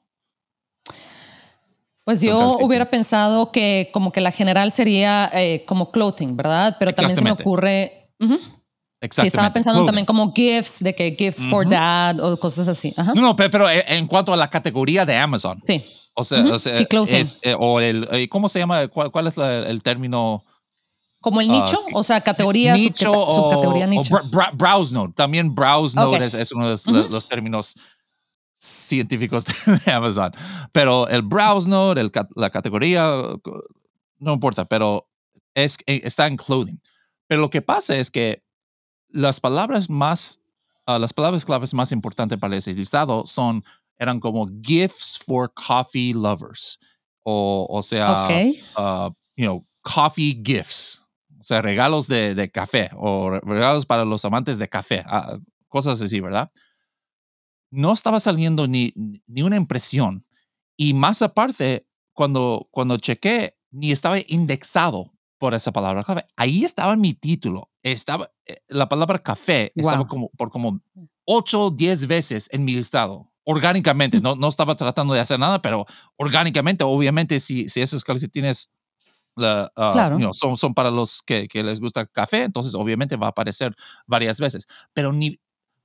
Pues 2.04 2.20
yo 2.20 2.58
hubiera 2.60 2.84
pensado 2.84 3.52
que 3.52 3.90
como 3.92 4.10
que 4.10 4.20
la 4.20 4.32
general 4.32 4.72
sería 4.72 5.30
eh, 5.32 5.64
como 5.66 5.92
clothing, 5.92 6.36
¿verdad? 6.36 6.76
Pero 6.78 6.92
también 6.92 7.16
se 7.16 7.24
me 7.24 7.30
ocurre... 7.30 8.10
Exactamente. 9.02 9.20
Sí, 9.20 9.26
estaba 9.26 9.52
pensando 9.52 9.84
también 9.84 10.06
como 10.06 10.32
gifts, 10.32 10.78
de 10.78 10.94
que 10.94 11.16
gifts 11.18 11.44
for 11.46 11.68
dad 11.68 12.20
o 12.20 12.38
cosas 12.38 12.68
así. 12.68 12.94
No, 12.96 13.14
no, 13.14 13.36
pero, 13.36 13.66
en 13.68 14.06
cuanto 14.06 14.32
a 14.32 14.36
la 14.36 14.48
categoría 14.48 15.04
de 15.04 15.16
Amazon. 15.16 15.60
Sí. 15.64 15.84
O 16.14 16.22
sea, 16.24 16.44
o 16.44 16.58
sea 16.58 16.72
es, 17.08 17.38
eh, 17.42 17.56
o 17.58 17.80
el, 17.80 18.06
eh, 18.12 18.28
¿cómo 18.28 18.48
se 18.48 18.58
llama? 18.58 18.86
¿Cuál, 18.88 19.26
es 19.26 19.36
el 19.38 19.82
término? 19.82 20.44
Como 21.20 21.40
el 21.40 21.48
nicho, 21.48 21.80
ah, 21.86 21.90
o 21.94 22.04
sea, 22.04 22.20
categoría, 22.20 22.74
nicho 22.74 23.10
o, 23.12 23.34
subcategoría 23.34 23.86
nicho. 23.86 24.20
browse 24.54 24.94
node. 24.94 25.12
También 25.14 25.54
browse 25.54 25.96
node 25.96 26.26
es, 26.26 26.52
uno 26.52 26.68
de 26.68 27.08
los, 27.08 27.26
términos 27.26 27.76
científicos 28.62 29.44
de 29.84 29.92
Amazon. 29.92 30.32
Pero 30.70 31.08
el 31.08 31.22
browse 31.22 31.68
node, 31.68 32.00
el, 32.00 32.12
la 32.36 32.50
categoría, 32.50 33.10
no 34.18 34.32
importa, 34.32 34.64
pero 34.64 35.08
es, 35.54 35.78
eh, 35.86 36.02
está 36.04 36.28
en 36.28 36.36
clothing. 36.36 36.80
Pero 37.26 37.40
lo 37.40 37.50
que 37.50 37.62
pasa 37.62 37.96
es 37.96 38.10
que 38.10 38.44
las 39.08 39.40
palabras 39.40 39.90
más, 39.90 40.40
uh, 40.86 40.98
las 40.98 41.12
palabras 41.12 41.44
claves 41.44 41.74
más 41.74 41.90
importantes 41.90 42.38
para 42.38 42.56
ese 42.56 42.72
listado 42.72 43.24
son, 43.26 43.64
eran 43.98 44.20
como 44.20 44.48
gifts 44.62 45.18
for 45.18 45.52
coffee 45.52 46.14
lovers. 46.14 46.78
O, 47.24 47.66
o 47.68 47.82
sea, 47.82 48.28
uh, 48.76 49.10
you 49.36 49.44
know, 49.44 49.66
coffee 49.82 50.40
gifts. 50.44 51.04
O 51.40 51.44
sea, 51.44 51.62
regalos 51.62 52.06
de, 52.06 52.36
de 52.36 52.48
café 52.48 52.90
o 52.94 53.30
regalos 53.30 53.86
para 53.86 54.04
los 54.04 54.24
amantes 54.24 54.58
de 54.58 54.68
café. 54.68 55.04
Uh, 55.10 55.40
cosas 55.68 56.00
así, 56.00 56.20
¿verdad? 56.20 56.52
No 57.72 57.92
estaba 57.92 58.20
saliendo 58.20 58.68
ni, 58.68 58.92
ni 59.26 59.42
una 59.42 59.56
impresión. 59.56 60.24
Y 60.76 60.94
más 60.94 61.22
aparte, 61.22 61.88
cuando, 62.12 62.68
cuando 62.70 62.98
chequé, 62.98 63.56
ni 63.72 63.90
estaba 63.90 64.18
indexado 64.28 65.12
por 65.38 65.54
esa 65.54 65.72
palabra 65.72 66.04
clave. 66.04 66.24
Ahí 66.36 66.64
estaba 66.64 66.94
mi 66.94 67.14
título. 67.14 67.68
Estaba 67.82 68.30
eh, 68.46 68.58
la 68.68 68.88
palabra 68.88 69.18
café 69.18 69.72
estaba 69.74 70.06
como 70.06 70.28
por 70.30 70.50
como 70.50 70.80
8 71.24 71.60
o 71.60 71.70
10 71.72 72.06
veces 72.06 72.48
en 72.52 72.64
mi 72.64 72.74
listado. 72.74 73.32
Orgánicamente, 73.44 74.20
no, 74.22 74.36
no 74.36 74.46
estaba 74.46 74.76
tratando 74.76 75.14
de 75.14 75.20
hacer 75.20 75.40
nada, 75.40 75.60
pero 75.60 75.84
orgánicamente, 76.16 76.84
obviamente, 76.84 77.40
si, 77.40 77.68
si 77.68 77.80
esos 77.80 78.04
calcetines 78.04 78.70
la, 79.34 79.72
uh, 79.76 80.32
son, 80.32 80.56
son 80.56 80.74
para 80.74 80.90
los 80.90 81.22
que, 81.22 81.48
que, 81.48 81.62
les 81.64 81.80
gusta 81.80 82.06
café, 82.06 82.44
entonces 82.44 82.74
obviamente 82.74 83.16
va 83.16 83.26
a 83.26 83.30
aparecer 83.30 83.74
varias 84.06 84.38
veces, 84.38 84.68
pero 84.92 85.12
ni 85.12 85.40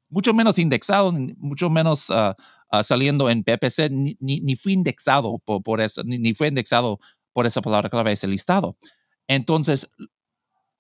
mucho 0.10 0.34
menos 0.34 0.58
indexado, 0.60 1.12
mucho 1.38 1.70
menos 1.70 2.10
uh, 2.10 2.34
uh, 2.72 2.84
saliendo 2.84 3.30
en 3.30 3.44
PPC, 3.44 3.90
ni, 3.90 4.18
ni, 4.20 4.56
fui 4.56 4.74
indexado 4.74 5.40
por, 5.40 5.82
eso, 5.82 6.04
ni, 6.04 6.18
ni, 6.18 6.34
fue 6.34 6.48
indexado 6.48 7.00
por 7.34 7.46
esa 7.46 7.62
palabra 7.62 7.90
clave, 7.90 8.12
ese 8.12 8.28
listado. 8.28 8.78
Entonces, 9.28 9.92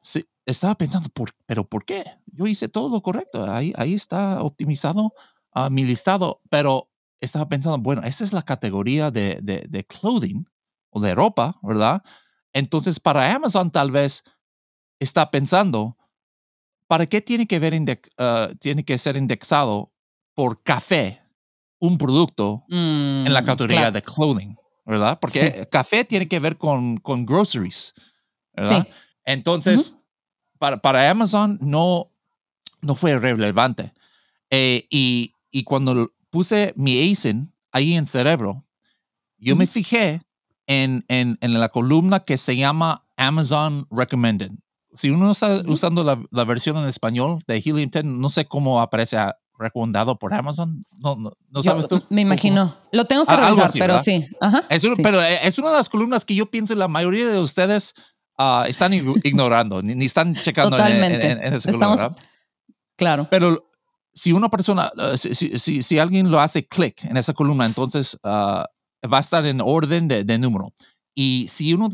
sí, 0.02 0.26
estaba 0.46 0.76
pensando, 0.76 1.10
¿por, 1.10 1.32
pero 1.46 1.64
¿por 1.68 1.86
qué? 1.86 2.04
Yo 2.26 2.48
hice 2.48 2.70
todo 2.70 2.90
lo 2.90 3.02
correcto, 3.02 3.52
ahí, 3.52 3.74
ahí 3.76 3.94
está 3.94 4.42
optimizado 4.42 5.14
uh, 5.56 5.70
mi 5.70 5.84
listado, 5.84 6.42
pero 6.50 6.90
estaba 7.20 7.48
pensando, 7.48 7.78
bueno, 7.80 8.04
esa 8.04 8.24
es 8.24 8.34
la 8.34 8.44
categoría 8.44 9.12
de, 9.12 9.40
de, 9.42 9.66
de, 9.68 9.84
clothing 9.86 10.46
o 10.90 11.02
de 11.02 11.16
ropa, 11.16 11.60
¿verdad? 11.62 12.04
Entonces, 12.54 13.00
para 13.00 13.34
Amazon 13.34 13.72
tal 13.72 13.92
vez 13.92 14.24
está 15.00 15.30
pensando, 15.32 15.98
¿para 16.88 17.06
qué 17.06 17.22
tiene 17.22 17.46
que, 17.46 17.60
ver 17.60 17.74
uh, 17.74 18.56
tiene 18.56 18.84
que 18.84 18.98
ser 18.98 19.18
indexado 19.18 19.92
por 20.34 20.64
café 20.64 21.22
un 21.80 21.98
producto 21.98 22.64
en 22.70 23.32
la 23.32 23.42
mm, 23.42 23.46
categoría 23.46 23.92
de 23.92 24.02
clothing? 24.02 24.56
¿Verdad? 24.86 25.18
Porque 25.20 25.68
café 25.70 26.06
tiene 26.06 26.28
que 26.28 26.40
ver 26.40 26.58
con, 26.58 26.98
con 26.98 27.26
groceries. 27.26 27.94
¿verdad? 28.54 28.88
Entonces, 29.26 30.00
para, 30.58 30.78
para, 30.78 31.10
Amazon 31.10 31.60
no, 31.62 32.10
no 32.82 32.96
fue 32.96 33.20
relevante. 33.20 33.92
Eh, 34.50 34.88
y, 34.90 35.34
y, 35.52 35.64
cuando 35.66 36.14
puse 36.30 36.74
mi 36.78 37.12
ASIN 37.12 37.54
ahí 37.74 37.96
en 37.96 38.08
cerebro, 38.08 38.66
yo 39.38 39.58
me 39.58 39.68
fijé 39.68 40.22
en, 40.68 41.04
en, 41.10 41.38
en, 41.42 41.60
la 41.60 41.68
columna 41.68 42.22
que 42.22 42.38
se 42.38 42.56
llama 42.56 43.06
Amazon 43.18 43.88
Recommended. 43.92 44.52
Si 44.96 45.10
uno 45.10 45.32
está 45.32 45.62
usando 45.68 46.04
la, 46.04 46.22
la, 46.32 46.46
versión 46.46 46.78
en 46.78 46.86
español 46.88 47.44
de 47.48 47.58
Helium 47.58 47.90
10, 47.90 48.06
no 48.06 48.30
sé 48.30 48.46
cómo 48.46 48.82
aparece 48.82 49.18
recomendado 49.58 50.18
por 50.18 50.34
Amazon. 50.34 50.82
No, 51.00 51.16
no, 51.16 51.64
sabes 51.64 51.88
tú. 51.88 52.04
Me 52.10 52.22
imagino. 52.22 52.78
Lo 52.92 53.06
tengo 53.06 53.26
que 53.26 53.34
ah, 53.34 53.38
revisar, 53.38 53.72
pero 53.78 54.00
sí. 54.00 54.26
Ajá, 54.40 54.64
es 54.70 54.86
Pero 55.02 55.22
eh, 55.22 55.40
es 55.44 55.58
una 55.60 55.70
de 55.70 55.78
las 55.78 55.90
columnas 55.90 56.26
que 56.26 56.36
yo 56.36 56.50
pienso 56.50 56.76
la 56.76 56.88
mayoría 56.88 57.28
de 57.28 57.40
ustedes 57.40 57.94
uh, 58.38 58.64
están 58.68 58.94
ignorando, 59.24 59.82
ni, 59.82 60.06
están 60.06 60.36
checando 60.36 60.72
Totalmente. 60.72 61.32
En, 61.32 61.44
en, 61.44 61.54
ese 61.54 61.72
Estamos, 61.72 62.00
Claro. 62.96 63.28
Pero 63.30 63.70
si 64.14 64.32
una 64.32 64.50
persona, 64.50 64.92
uh, 64.96 65.18
si, 65.18 65.34
si, 65.36 65.84
si, 65.84 66.00
alguien 66.00 66.32
lo 66.32 66.40
hace 66.40 66.68
clic 66.68 67.04
en 67.04 67.18
esa 67.18 67.34
columna, 67.34 67.66
entonces 67.66 68.18
uh, 68.24 68.64
va 69.08 69.18
a 69.18 69.20
estar 69.20 69.46
en 69.46 69.62
orden 69.62 70.08
de, 70.08 70.24
de 70.24 70.40
número. 70.40 70.74
Y 71.20 71.48
si, 71.50 71.74
uno 71.74 71.90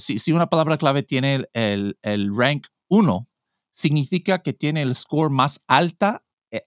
si, 0.00 0.18
si, 0.18 0.32
una 0.32 0.48
palabra 0.48 0.78
clave 0.78 1.04
tiene 1.04 1.36
el, 1.36 1.48
el, 1.52 1.98
el 2.02 2.36
rank 2.36 2.66
1, 2.88 3.24
significa 3.70 4.40
que 4.40 4.52
tiene 4.52 4.82
el 4.82 4.96
score 4.96 5.30
más 5.30 5.62
alta 5.68 6.24
eh, 6.50 6.62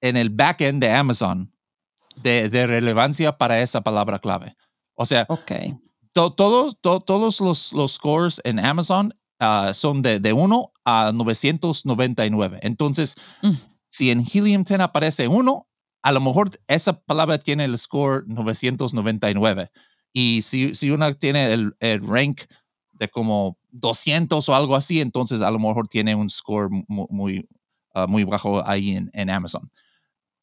en 0.00 0.16
el 0.16 0.30
backend 0.30 0.80
de 0.80 0.92
Amazon 0.92 1.52
de, 2.14 2.48
de, 2.48 2.68
relevancia 2.68 3.36
para 3.36 3.60
esa 3.62 3.80
palabra 3.80 4.20
clave. 4.20 4.56
O 4.94 5.06
sea, 5.06 5.26
okay 5.28 5.76
todos, 6.12 6.76
todos 6.80 7.40
los, 7.40 7.72
los 7.72 7.92
scores 7.92 8.40
en 8.44 8.58
Amazon 8.58 9.14
uh, 9.40 9.72
son 9.72 10.02
de, 10.02 10.20
de 10.20 10.32
1 10.32 10.72
a 10.84 11.12
999. 11.12 12.58
Entonces, 12.62 13.16
mm. 13.42 13.52
si 13.88 14.10
en 14.10 14.20
Helium 14.26 14.64
10 14.64 14.80
aparece 14.80 15.28
1, 15.28 15.66
a 16.02 16.12
lo 16.12 16.20
mejor 16.20 16.50
esa 16.66 17.00
palabra 17.00 17.38
tiene 17.38 17.64
el 17.64 17.78
score 17.78 18.24
999. 18.26 19.70
Y 20.12 20.42
si, 20.42 20.74
si 20.74 20.90
una 20.90 21.12
tiene 21.14 21.52
el, 21.52 21.74
el 21.80 22.06
rank 22.06 22.42
de 22.92 23.08
como 23.08 23.58
200 23.70 24.48
o 24.48 24.54
algo 24.54 24.76
así, 24.76 25.00
entonces 25.00 25.40
a 25.40 25.50
lo 25.50 25.58
mejor 25.58 25.88
tiene 25.88 26.14
un 26.14 26.28
score 26.28 26.68
muy, 26.70 27.06
muy, 27.08 27.48
uh, 27.94 28.06
muy 28.06 28.24
bajo 28.24 28.66
ahí 28.66 28.96
en, 28.96 29.10
en, 29.14 29.30
Amazon. 29.30 29.70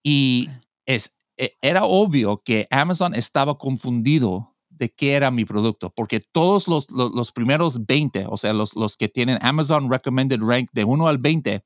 Y 0.03 0.49
es, 0.85 1.15
e, 1.37 1.51
era 1.61 1.85
obvio 1.85 2.41
que 2.43 2.65
Amazon 2.71 3.13
estaba 3.13 3.57
confundido 3.57 4.55
de 4.69 4.89
qué 4.89 5.13
era 5.13 5.31
mi 5.31 5.43
producto, 5.43 5.91
porque 5.95 6.19
todos 6.19 6.67
los, 6.67 6.89
los, 6.91 7.31
primeros 7.31 7.85
20, 7.85 8.25
o 8.29 8.37
sea, 8.37 8.53
los, 8.53 8.75
los 8.75 8.95
que 8.95 9.09
tienen 9.09 9.39
Amazon 9.41 9.91
Recommended 9.91 10.39
Rank 10.41 10.69
de 10.71 10.83
1 10.83 11.07
al 11.07 11.17
20, 11.17 11.63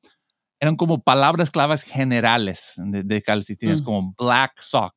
eran 0.62 0.75
como 0.75 1.01
palabras 1.01 1.51
claves 1.51 1.84
generales 1.84 2.74
de, 2.77 3.03
de 3.03 3.22
calcetines, 3.22 3.81
mm. 3.81 3.86
como 3.86 4.13
black 4.17 4.60
sock, 4.62 4.93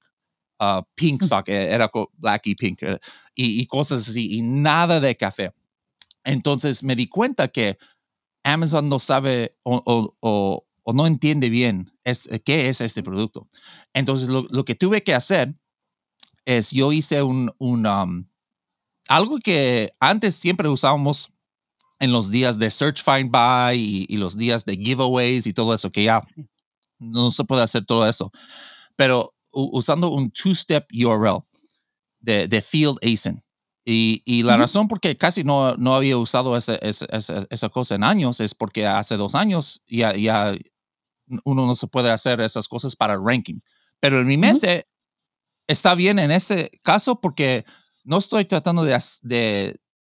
uh, 0.60 0.82
pink 0.94 1.22
sock, 1.22 1.48
eh, 1.48 1.72
era 1.72 1.90
black 2.16 2.46
y 2.46 2.54
pink, 2.54 2.82
eh, 2.82 2.98
y, 3.34 3.66
cosas 3.66 4.08
así, 4.08 4.36
y 4.36 4.42
nada 4.42 5.00
de 5.00 5.16
café. 5.16 5.52
Entonces 6.24 6.82
me 6.82 6.96
di 6.96 7.06
cuenta 7.06 7.48
que 7.48 7.78
Amazon 8.42 8.88
no 8.88 8.98
sabe 8.98 9.56
o, 9.62 9.82
o, 10.20 10.66
o 10.82 10.92
no 10.92 11.06
entiende 11.06 11.50
bien 11.50 11.90
es, 12.04 12.28
qué 12.44 12.68
es 12.68 12.80
este 12.80 13.02
producto. 13.02 13.48
Entonces 13.92 14.28
lo, 14.28 14.46
lo 14.50 14.64
que 14.64 14.74
tuve 14.74 15.02
que 15.02 15.14
hacer 15.14 15.54
es 16.44 16.70
yo 16.70 16.92
hice 16.92 17.22
un, 17.22 17.52
un 17.58 17.86
um, 17.86 18.26
algo 19.08 19.38
que 19.38 19.94
antes 20.00 20.34
siempre 20.34 20.68
usábamos 20.68 21.32
en 22.00 22.12
los 22.12 22.30
días 22.30 22.58
de 22.58 22.70
Search 22.70 23.02
Find 23.02 23.30
Buy 23.30 24.06
y, 24.08 24.16
los 24.16 24.36
días 24.36 24.64
de 24.64 24.76
giveaways 24.76 25.46
y 25.46 25.52
todo 25.52 25.74
eso, 25.74 25.90
que 25.90 26.04
ya 26.04 26.22
no 26.98 27.30
se 27.30 27.44
puede 27.44 27.62
hacer 27.62 27.84
todo 27.84 28.06
eso. 28.08 28.30
Pero 28.96 29.33
usando 29.54 30.10
un 30.10 30.30
two-step 30.30 30.86
URL 30.92 31.44
de, 32.20 32.48
de 32.48 32.62
Field 32.62 32.98
ASIN. 33.02 33.42
Y, 33.86 34.22
y 34.24 34.42
la 34.42 34.56
razón 34.56 34.88
por 34.88 34.98
qué 34.98 35.14
casi 35.16 35.44
no, 35.44 35.76
no 35.76 35.94
había 35.94 36.16
usado 36.16 36.56
esa, 36.56 36.76
esa, 36.76 37.06
esa, 37.50 37.68
cosa 37.68 37.94
en 37.94 38.02
años 38.02 38.40
es 38.40 38.54
porque 38.54 38.86
hace 38.86 39.18
dos 39.18 39.34
años 39.34 39.82
ya, 39.86 40.14
ya 40.14 40.54
uno 41.44 41.66
no 41.66 41.74
se 41.74 41.86
puede 41.86 42.10
hacer 42.10 42.40
esas 42.40 42.66
cosas 42.66 42.96
para 42.96 43.18
ranking. 43.18 43.60
Pero 44.00 44.20
en 44.20 44.26
mi 44.26 44.38
mente, 44.38 44.88
está 45.66 45.94
bien 45.94 46.18
en 46.18 46.30
ese 46.30 46.70
caso 46.82 47.20
porque 47.20 47.64
no 48.04 48.18
estoy 48.18 48.44
tratando 48.44 48.84
de, 48.84 48.98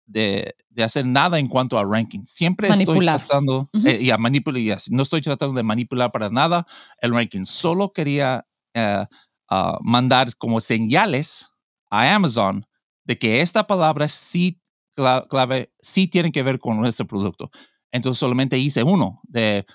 de, 0.05 0.55
de, 0.69 0.83
hacer 0.83 1.05
nada 1.05 1.39
en 1.39 1.47
cuanto 1.47 1.77
a 1.77 1.85
ranking. 1.85 2.23
Siempre 2.25 2.67
estoy 2.67 2.99
tratando 3.05 3.69
eh, 3.85 4.11
a 4.11 4.17
manipular. 4.17 4.79
No 4.89 5.03
estoy 5.03 5.21
tratando 5.21 5.55
de 5.55 5.63
manipular 5.63 6.11
para 6.11 6.29
nada 6.29 6.65
el 7.01 7.13
ranking. 7.13 7.45
Solo 7.45 7.93
quería 7.93 8.45
eh, 8.73 9.05
ah, 9.53 9.77
mandar 9.81 10.35
como 10.37 10.61
señales 10.61 11.49
a 11.89 12.15
Amazon 12.15 12.65
de 13.05 13.17
que 13.17 13.41
esta 13.41 13.67
palabra 13.67 14.07
sí 14.07 14.59
clave 14.95 15.71
sí 15.79 16.07
tiene 16.07 16.31
que 16.31 16.43
ver 16.43 16.59
con 16.59 16.85
ese 16.85 17.05
producto. 17.05 17.49
Entonces 17.91 18.19
solamente 18.19 18.57
hice 18.57 18.83
uno. 18.83 19.21
De, 19.23 19.65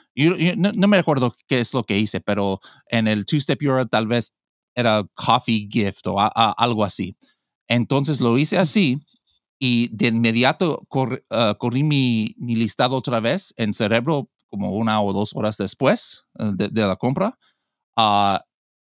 no, 0.56 0.88
me 0.88 0.96
recuerdo 0.96 1.32
qué 1.46 1.60
es 1.60 1.72
lo 1.72 1.84
que 1.84 1.98
hice, 1.98 2.20
pero 2.20 2.60
en 2.88 3.06
el 3.06 3.26
two-step 3.26 3.60
URL 3.62 3.88
tal 3.88 4.08
vez 4.08 4.34
era 4.74 5.04
coffee 5.14 5.68
gift 5.70 6.06
o 6.06 6.16
algo 6.18 6.84
así. 6.84 7.16
Entonces 7.68 8.20
lo 8.20 8.36
hice 8.38 8.58
así 8.58 9.00
y 9.60 9.88
de 9.94 10.08
inmediato 10.08 10.86
ah, 11.30 11.54
corrí 11.58 11.82
mi, 11.82 12.34
mi, 12.38 12.54
listado 12.56 12.96
otra 12.96 13.20
vez 13.20 13.54
en 13.56 13.74
cerebro 13.74 14.30
como 14.48 14.72
una 14.72 15.00
o 15.02 15.12
dos 15.12 15.34
horas 15.34 15.56
después 15.56 16.24
eh, 16.38 16.52
de, 16.54 16.86
la 16.86 16.96
compra 16.96 17.38
uh, 17.96 18.38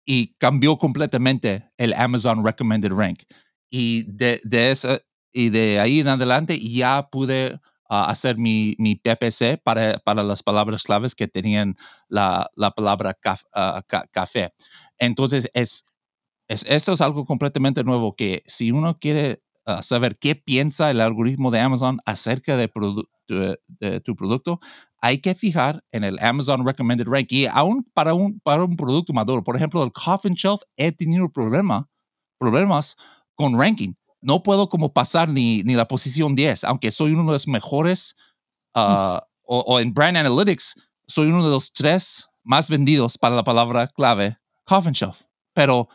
y 0.06 0.36
cambió 0.38 0.78
completamente 0.78 1.68
el 1.76 1.92
Amazon 1.92 2.44
Recommended 2.44 2.92
Rank. 2.92 3.25
Y 3.68 4.04
de, 4.04 4.40
de, 4.44 4.70
esa, 4.70 5.00
y 5.32 5.50
de 5.50 5.80
ahí 5.80 6.00
en 6.00 6.08
adelante 6.08 6.58
ya 6.58 7.08
pude 7.10 7.54
uh, 7.90 7.94
hacer 7.94 8.38
mi, 8.38 8.76
mi 8.78 8.94
PPC 8.94 9.60
para, 9.62 9.98
para, 9.98 10.22
las 10.22 10.44
palabras 10.44 10.84
claves 10.84 11.16
que 11.16 11.26
tenían 11.26 11.76
la, 12.08 12.48
la 12.54 12.70
palabra 12.70 13.14
ca, 13.14 13.36
café. 14.12 14.54
Entonces, 14.98 15.50
es, 15.52 15.84
es, 16.48 16.64
esto 16.68 16.92
es 16.92 17.00
algo 17.00 17.26
completamente 17.26 17.82
nuevo 17.82 18.14
que 18.14 18.44
si 18.46 18.70
uno 18.70 18.98
quiere 19.00 19.42
saber 19.82 20.18
qué 20.18 20.37
piensa 20.37 20.90
el 20.90 21.00
algoritmo 21.00 21.50
de 21.50 21.61
Amazon 21.61 21.99
acerca 22.04 22.56
de, 22.56 22.70
de, 23.28 24.00
tu 24.00 24.14
producto, 24.14 24.61
hay 25.00 25.20
que 25.20 25.35
fijar 25.35 25.85
en 25.90 26.04
el 26.04 26.18
Amazon 26.20 26.64
Recommended 26.64 27.06
Rank. 27.08 27.26
Y 27.30 27.46
aún 27.46 27.85
para 27.92 28.14
un, 28.14 28.40
para 28.40 28.64
un 28.64 28.76
producto 28.76 29.12
maduro, 29.12 29.42
por 29.42 29.56
ejemplo, 29.56 29.82
el 29.82 29.92
Coffin 29.92 30.35
Shelf, 30.35 30.62
he 30.76 30.92
tenido 30.92 31.28
problema, 31.30 31.88
problemas 32.38 32.96
con 33.35 33.58
ranking. 33.58 33.94
No 34.20 34.42
puedo 34.42 34.68
como 34.68 34.92
pasar 34.92 35.28
ni, 35.28 35.62
ni 35.64 35.75
la 35.75 35.88
posición 35.88 36.35
10, 36.35 36.64
aunque 36.64 36.90
soy 36.90 37.12
uno 37.12 37.25
de 37.26 37.32
los 37.32 37.49
mejores, 37.49 38.16
mm. 38.75 38.78
ah, 38.78 39.26
o, 39.42 39.61
o, 39.61 39.80
en 39.80 39.92
Brand 39.92 40.16
Analytics, 40.16 40.75
soy 41.06 41.28
uno 41.28 41.44
de 41.44 41.50
los 41.50 41.73
tres 41.73 42.28
más 42.42 42.70
vendidos 42.70 43.18
para 43.18 43.35
la 43.35 43.44
palabra 43.44 43.88
clave 43.88 44.37
Coffin 44.64 44.92
Shelf. 44.92 45.23
Pero 45.52 45.88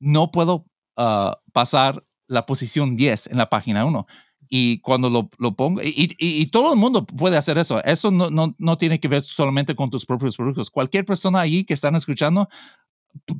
no 0.00 0.30
puedo 0.30 0.66
uh, 0.96 1.32
pasar 1.52 2.04
la 2.26 2.46
posición 2.46 2.96
10 2.96 3.28
en 3.28 3.38
la 3.38 3.50
página 3.50 3.84
1. 3.84 4.06
Y 4.48 4.78
cuando 4.80 5.10
lo, 5.10 5.30
lo 5.38 5.56
pongo, 5.56 5.82
y, 5.82 6.14
y, 6.18 6.46
todo 6.46 6.74
el 6.74 6.78
mundo 6.78 7.04
puede 7.06 7.36
hacer 7.36 7.58
eso. 7.58 7.82
Eso 7.82 8.10
no, 8.10 8.30
no, 8.30 8.54
no, 8.58 8.78
tiene 8.78 9.00
que 9.00 9.08
ver 9.08 9.22
solamente 9.22 9.74
con 9.74 9.90
tus 9.90 10.06
propios 10.06 10.36
productos. 10.36 10.70
Cualquier 10.70 11.04
persona 11.04 11.40
ahí 11.40 11.64
que 11.64 11.74
están 11.74 11.96
escuchando, 11.96 12.48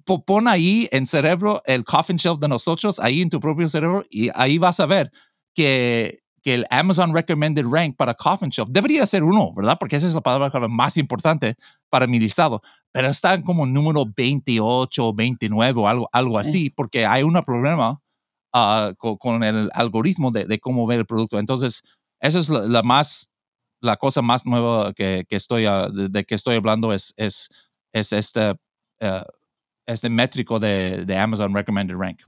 pon 0.04 0.48
ahí 0.48 0.88
en 0.92 1.06
cerebro 1.06 1.62
el 1.66 1.84
coffin 1.84 2.16
shelf 2.16 2.38
de 2.40 2.48
nosotros, 2.48 2.98
ahí 2.98 3.22
en 3.22 3.30
tu 3.30 3.38
propio 3.38 3.68
cerebro, 3.68 4.04
y 4.10 4.30
ahí 4.34 4.58
vas 4.58 4.80
a 4.80 4.86
ver 4.86 5.12
que, 5.54 6.24
que 6.44 6.54
el 6.54 6.66
Amazon 6.70 7.14
Recommended 7.14 7.66
Rank 7.66 7.96
para 7.96 8.12
Coffin 8.12 8.50
Shelf 8.50 8.68
debería 8.70 9.06
ser 9.06 9.24
uno, 9.24 9.52
¿verdad? 9.54 9.78
Porque 9.80 9.96
esa 9.96 10.06
es 10.06 10.14
la 10.14 10.20
palabra 10.20 10.68
más 10.68 10.96
importante 10.98 11.56
para 11.88 12.06
mi 12.06 12.20
listado, 12.20 12.62
pero 12.92 13.08
está 13.08 13.40
como 13.40 13.64
número 13.66 14.04
28 14.14 15.06
o 15.06 15.14
29 15.14 15.80
o 15.80 15.88
algo, 15.88 16.08
algo 16.12 16.38
así, 16.38 16.68
porque 16.70 17.06
hay 17.06 17.22
un 17.22 17.32
problema 17.44 18.00
Ah, 18.56 18.92
con, 18.96 19.42
el 19.42 19.68
algoritmo 19.74 20.30
de, 20.30 20.60
cómo 20.60 20.86
ver 20.86 21.00
el 21.00 21.06
producto. 21.06 21.40
Entonces, 21.40 21.82
eso 22.20 22.38
es 22.38 22.48
la, 22.48 22.84
más, 22.84 23.28
la 23.80 23.96
cosa 23.96 24.22
más 24.22 24.46
nueva 24.46 24.92
que, 24.92 25.24
que 25.28 25.34
estoy, 25.34 25.66
ah, 25.66 25.88
de, 25.92 26.24
que 26.24 26.36
estoy 26.36 26.54
hablando 26.54 26.92
es, 26.92 27.12
es, 27.16 27.48
es 27.92 28.12
este, 28.12 28.54
eh, 29.00 29.24
este 29.86 30.08
métrico 30.08 30.60
de, 30.60 31.04
de 31.04 31.18
Amazon 31.18 31.52
Recommended 31.52 31.96
Rank. 31.96 32.20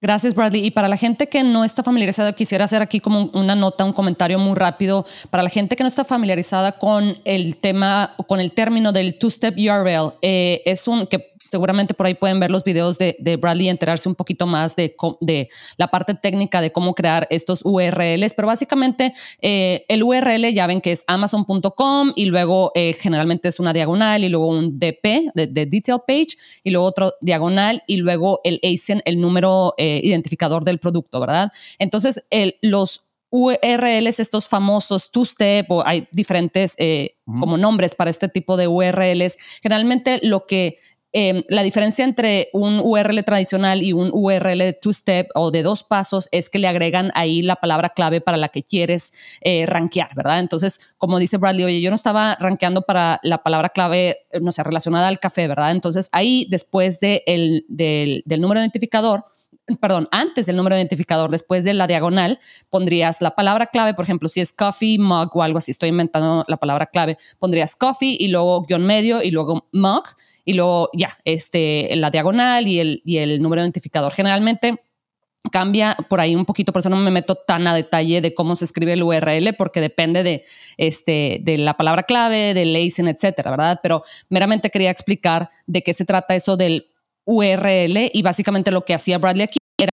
Gracias, 0.00 0.36
Bradley. 0.36 0.64
Y 0.64 0.70
para 0.70 0.86
la 0.86 0.96
gente 0.96 1.28
que 1.28 1.42
no 1.42 1.64
está 1.64 1.82
familiarizada, 1.82 2.32
quisiera 2.32 2.66
hacer 2.66 2.80
aquí 2.80 3.00
como 3.00 3.30
una 3.34 3.56
nota, 3.56 3.84
un 3.84 3.92
comentario 3.92 4.38
muy 4.38 4.54
rápido. 4.54 5.06
Para 5.30 5.42
la 5.42 5.50
gente 5.50 5.74
que 5.74 5.82
no 5.82 5.88
está 5.88 6.04
familiarizada 6.04 6.78
con 6.78 7.18
el 7.24 7.56
tema, 7.56 8.14
con 8.28 8.38
el 8.38 8.52
término 8.52 8.92
del 8.92 9.18
two-step 9.18 9.56
URL, 9.56 10.14
eh, 10.22 10.62
es 10.66 10.86
un 10.86 11.08
que 11.08 11.35
seguramente 11.48 11.94
por 11.94 12.06
ahí 12.06 12.14
pueden 12.14 12.40
ver 12.40 12.50
los 12.50 12.64
videos 12.64 12.98
de, 12.98 13.16
Bradley 13.40 13.66
y 13.66 13.68
enterarse 13.68 14.08
un 14.08 14.14
poquito 14.14 14.46
más 14.46 14.76
de, 14.76 14.94
de, 15.20 15.48
la 15.76 15.88
parte 15.88 16.14
técnica 16.14 16.60
de 16.60 16.72
cómo 16.72 16.94
crear 16.94 17.26
estos 17.30 17.60
URLs. 17.64 18.34
Pero 18.34 18.48
básicamente 18.48 19.12
eh, 19.40 19.84
el 19.88 20.02
URL 20.02 20.52
ya 20.52 20.66
ven 20.66 20.80
que 20.80 20.92
es 20.92 21.04
amazon.com 21.06 22.12
y 22.14 22.26
luego 22.26 22.72
eh, 22.74 22.94
generalmente 22.98 23.48
es 23.48 23.60
una 23.60 23.72
diagonal 23.72 24.24
y 24.24 24.28
luego 24.28 24.48
un 24.48 24.78
DP 24.78 25.32
de, 25.34 25.46
detail 25.46 26.00
page 26.06 26.36
y 26.62 26.70
luego 26.70 26.86
otro 26.86 27.12
diagonal 27.20 27.82
y 27.86 27.96
luego 27.98 28.40
el 28.44 28.60
ASIN, 28.62 29.02
el 29.04 29.20
número 29.20 29.74
eh, 29.78 30.00
identificador 30.02 30.64
del 30.64 30.78
producto, 30.78 31.20
¿verdad? 31.20 31.50
Entonces, 31.78 32.24
los 32.62 33.02
URLs, 33.30 34.20
estos 34.20 34.46
famosos 34.46 35.10
two-step, 35.10 35.70
o 35.70 35.84
hay 35.84 36.08
diferentes 36.12 36.76
como 37.24 37.58
nombres 37.58 37.94
para 37.94 38.08
este 38.08 38.28
tipo 38.28 38.56
de 38.56 38.68
URLs. 38.68 39.36
Generalmente 39.62 40.20
lo 40.22 40.46
que 40.46 40.78
Em, 41.12 41.42
la 41.48 41.62
diferencia 41.62 42.04
entre 42.04 42.48
un 42.52 42.80
URL 42.80 43.24
tradicional 43.24 43.82
y 43.82 43.92
un 43.92 44.10
URL 44.12 44.76
two-step 44.80 45.28
o 45.34 45.50
de 45.50 45.62
dos 45.62 45.82
pasos 45.82 46.28
es 46.30 46.50
que 46.50 46.58
le 46.58 46.68
agregan 46.68 47.10
ahí 47.14 47.42
la 47.42 47.56
palabra 47.56 47.90
clave 47.90 48.20
para 48.20 48.36
la 48.36 48.48
que 48.48 48.62
quieres 48.62 49.12
eh, 49.40 49.64
rankear, 49.66 50.14
¿verdad? 50.14 50.40
Entonces, 50.40 50.94
como 50.98 51.18
dice 51.18 51.38
Bradley, 51.38 51.64
oye, 51.64 51.80
yo 51.80 51.90
no 51.90 51.96
estaba 51.96 52.36
rankeando 52.38 52.82
para 52.82 53.20
la 53.22 53.38
palabra 53.38 53.70
clave, 53.70 54.26
no 54.40 54.52
sé, 54.52 54.62
relacionada 54.62 55.08
al 55.08 55.18
café, 55.18 55.48
¿verdad? 55.48 55.70
Entonces, 55.70 56.10
ahí 56.12 56.46
después 56.50 57.00
de 57.00 57.22
el, 57.26 57.64
del, 57.68 58.22
del 58.26 58.40
número 58.40 58.60
identificador, 58.60 59.24
perdón, 59.80 60.08
antes 60.12 60.46
del 60.46 60.56
número 60.56 60.76
identificador, 60.76 61.30
después 61.30 61.64
de 61.64 61.74
la 61.74 61.86
diagonal, 61.86 62.38
pondrías 62.70 63.20
la 63.20 63.34
palabra 63.34 63.66
clave, 63.66 63.94
por 63.94 64.04
ejemplo, 64.04 64.28
si 64.28 64.40
es 64.40 64.52
coffee, 64.52 64.98
mug 64.98 65.30
o 65.34 65.42
algo 65.42 65.58
así, 65.58 65.72
estoy 65.72 65.88
inventando 65.88 66.44
la 66.46 66.56
palabra 66.56 66.86
clave, 66.86 67.18
pondrías 67.38 67.74
coffee 67.76 68.16
y 68.18 68.28
luego 68.28 68.62
guion 68.62 68.84
medio 68.84 69.22
y 69.22 69.30
luego 69.30 69.68
mug 69.72 70.04
y 70.44 70.54
luego 70.54 70.90
ya, 70.92 71.18
este, 71.24 71.90
la 71.96 72.10
diagonal 72.10 72.68
y 72.68 72.78
el, 72.78 73.02
y 73.04 73.18
el 73.18 73.42
número 73.42 73.62
identificador. 73.62 74.12
Generalmente 74.12 74.80
cambia 75.50 75.96
por 76.08 76.20
ahí 76.20 76.34
un 76.34 76.44
poquito, 76.44 76.72
por 76.72 76.80
eso 76.80 76.90
no 76.90 76.96
me 76.96 77.10
meto 77.10 77.34
tan 77.34 77.66
a 77.66 77.74
detalle 77.74 78.20
de 78.20 78.34
cómo 78.34 78.56
se 78.56 78.64
escribe 78.64 78.92
el 78.92 79.02
URL, 79.02 79.54
porque 79.56 79.80
depende 79.80 80.22
de, 80.22 80.44
este, 80.76 81.40
de 81.42 81.58
la 81.58 81.76
palabra 81.76 82.04
clave, 82.04 82.54
del 82.54 82.72
lacing, 82.72 83.08
etcétera, 83.08 83.50
¿verdad? 83.50 83.80
Pero 83.82 84.04
meramente 84.28 84.70
quería 84.70 84.90
explicar 84.90 85.50
de 85.66 85.82
qué 85.82 85.94
se 85.94 86.04
trata 86.04 86.34
eso 86.34 86.56
del 86.56 86.86
URL 87.26 88.10
y 88.12 88.22
básicamente 88.22 88.70
lo 88.70 88.84
que 88.84 88.94
hacía 88.94 89.18
Bradley 89.18 89.42
aquí 89.42 89.58
era 89.78 89.90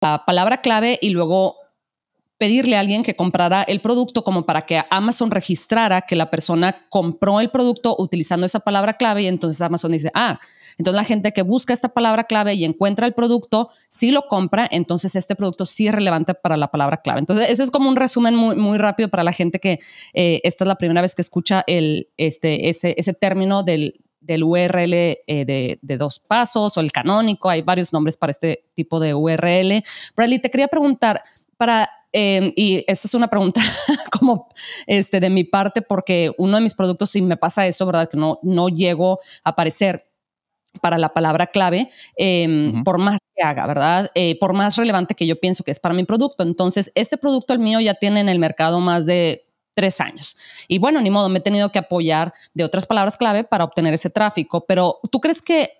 la 0.00 0.24
palabra 0.24 0.60
clave 0.60 0.98
y 1.00 1.10
luego 1.10 1.56
pedirle 2.42 2.76
a 2.76 2.80
alguien 2.80 3.04
que 3.04 3.14
comprara 3.14 3.62
el 3.62 3.80
producto 3.80 4.24
como 4.24 4.44
para 4.44 4.62
que 4.62 4.82
Amazon 4.90 5.30
registrara 5.30 6.00
que 6.00 6.16
la 6.16 6.28
persona 6.28 6.86
compró 6.88 7.38
el 7.38 7.50
producto 7.50 7.94
utilizando 7.96 8.44
esa 8.44 8.58
palabra 8.58 8.94
clave 8.94 9.22
y 9.22 9.26
entonces 9.28 9.60
Amazon 9.60 9.92
dice, 9.92 10.10
ah, 10.12 10.40
entonces 10.76 10.96
la 10.96 11.04
gente 11.04 11.32
que 11.32 11.42
busca 11.42 11.72
esta 11.72 11.90
palabra 11.90 12.24
clave 12.24 12.54
y 12.54 12.64
encuentra 12.64 13.06
el 13.06 13.14
producto, 13.14 13.70
si 13.88 14.10
lo 14.10 14.26
compra, 14.26 14.66
entonces 14.72 15.14
este 15.14 15.36
producto 15.36 15.66
sí 15.66 15.86
es 15.86 15.94
relevante 15.94 16.34
para 16.34 16.56
la 16.56 16.68
palabra 16.72 17.00
clave. 17.00 17.20
Entonces 17.20 17.48
ese 17.48 17.62
es 17.62 17.70
como 17.70 17.88
un 17.88 17.94
resumen 17.94 18.34
muy, 18.34 18.56
muy 18.56 18.76
rápido 18.76 19.08
para 19.08 19.22
la 19.22 19.32
gente 19.32 19.60
que 19.60 19.78
eh, 20.12 20.40
esta 20.42 20.64
es 20.64 20.68
la 20.68 20.74
primera 20.74 21.00
vez 21.00 21.14
que 21.14 21.22
escucha 21.22 21.62
el, 21.68 22.08
este, 22.16 22.68
ese, 22.68 22.96
ese 22.98 23.14
término 23.14 23.62
del, 23.62 24.00
del 24.22 24.44
URL 24.44 24.92
eh, 24.94 25.20
de, 25.26 25.78
de, 25.82 25.96
dos 25.96 26.20
pasos 26.20 26.76
o 26.76 26.80
el 26.80 26.92
canónico. 26.92 27.50
Hay 27.50 27.62
varios 27.62 27.92
nombres 27.92 28.16
para 28.16 28.30
este 28.30 28.64
tipo 28.74 29.00
de 29.00 29.14
URL. 29.14 29.82
Bradley, 30.16 30.38
te 30.38 30.50
quería 30.50 30.68
preguntar, 30.68 31.22
para 31.56 31.88
Em, 32.12 32.52
y 32.54 32.84
esta 32.86 33.08
es 33.08 33.14
una 33.14 33.28
pregunta 33.28 33.60
como 34.12 34.48
este, 34.86 35.18
de 35.18 35.30
mi 35.30 35.44
parte, 35.44 35.80
porque 35.80 36.32
uno 36.36 36.56
de 36.56 36.62
mis 36.62 36.74
productos, 36.74 37.10
si 37.10 37.22
me 37.22 37.38
pasa 37.38 37.66
eso, 37.66 37.86
¿verdad? 37.86 38.08
Que 38.08 38.18
no, 38.18 38.38
no 38.42 38.68
llego 38.68 39.18
a 39.42 39.50
aparecer 39.50 40.06
para 40.80 40.98
la 40.98 41.10
palabra 41.10 41.46
clave, 41.48 41.88
em, 42.16 42.82
por 42.84 42.98
más 42.98 43.18
que 43.34 43.42
haga, 43.42 43.66
¿verdad? 43.66 44.10
Eh, 44.14 44.38
por 44.38 44.52
más 44.52 44.76
relevante 44.76 45.14
que 45.14 45.26
yo 45.26 45.38
pienso 45.38 45.64
que 45.64 45.70
es 45.70 45.80
para 45.80 45.94
mi 45.94 46.04
producto. 46.04 46.42
Entonces, 46.42 46.92
este 46.94 47.16
producto, 47.16 47.52
el 47.52 47.58
mío, 47.58 47.80
ya 47.80 47.94
tiene 47.94 48.20
en 48.20 48.28
el 48.28 48.38
mercado 48.38 48.80
más 48.80 49.06
de 49.06 49.46
tres 49.74 50.00
años. 50.00 50.36
Y 50.68 50.78
bueno, 50.78 51.00
ni 51.00 51.10
modo, 51.10 51.28
me 51.28 51.38
he 51.38 51.42
tenido 51.42 51.70
que 51.70 51.78
apoyar 51.78 52.32
de 52.54 52.64
otras 52.64 52.86
palabras 52.86 53.16
clave 53.16 53.44
para 53.44 53.64
obtener 53.64 53.94
ese 53.94 54.10
tráfico. 54.10 54.64
Pero, 54.66 55.00
¿tú 55.10 55.20
crees 55.20 55.42
que 55.42 55.70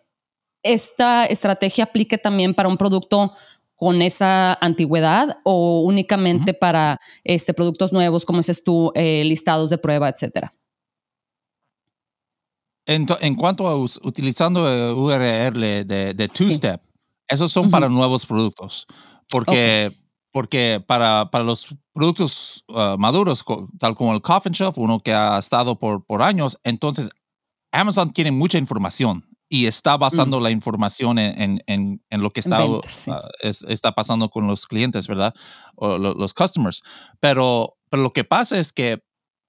esta 0.63 1.27
estrategia 1.27 1.85
aplique 1.85 2.19
también 2.19 2.55
para 2.55 2.69
un 2.69 2.77
producto 2.77 3.33
con 3.75 4.01
esa 4.01 4.55
antigüedad 4.55 5.39
o 5.45 5.83
únicamente 5.83 6.55
para 6.55 7.01
este, 7.25 7.53
productos 7.53 7.93
nuevos, 7.93 8.25
como 8.25 8.39
dices 8.39 8.63
tú, 8.63 8.93
eh, 8.95 9.25
listados 9.25 9.71
de 9.71 9.79
prueba, 9.79 10.09
etcétera? 10.09 10.55
En, 12.87 13.07
en, 13.21 13.35
cuanto 13.37 13.67
a 13.67 13.77
utilizando 13.77 14.69
el 14.69 14.95
URL 14.97 15.85
de, 15.87 16.15
de 16.15 16.29
two-step, 16.29 16.81
esos 17.29 17.53
son 17.53 17.71
para 17.71 17.89
nuevos 17.89 18.27
productos, 18.27 18.87
porque, 19.31 19.97
porque 20.33 20.83
para, 20.87 21.31
para 21.31 21.45
los 21.45 21.69
productos 21.93 22.65
uh, 22.69 22.97
maduros, 22.99 23.45
tal 23.79 23.95
como 23.95 24.15
el 24.15 24.23
Coffin 24.23 24.53
Shelf, 24.53 24.79
uno 24.79 24.99
que 25.01 25.13
ha 25.13 25.39
estado 25.39 25.79
por, 25.79 26.05
por 26.05 26.23
años, 26.23 26.59
entonces 26.65 27.11
Amazon 27.71 28.13
tiene 28.13 28.33
mucha 28.33 28.59
información 28.59 29.25
y 29.49 29.67
está 29.67 29.99
basando 29.99 30.41
mm. 30.41 30.43
la 30.43 30.51
información 30.51 31.19
en, 31.19 31.63
en, 31.67 32.03
en, 32.09 32.23
lo 32.23 32.33
que 32.33 32.41
está, 32.41 32.65
ah, 33.09 33.29
está 33.43 33.93
pasando 33.93 34.31
con 34.31 34.47
los 34.47 34.67
clientes, 34.67 35.07
¿verdad? 35.07 35.35
O 35.75 35.99
los 35.99 36.33
customers. 36.33 36.83
Pero, 37.21 37.77
pero 37.91 38.03
lo 38.03 38.15
que 38.15 38.25
pasa 38.25 38.59
es 38.59 38.73
que, 38.73 39.05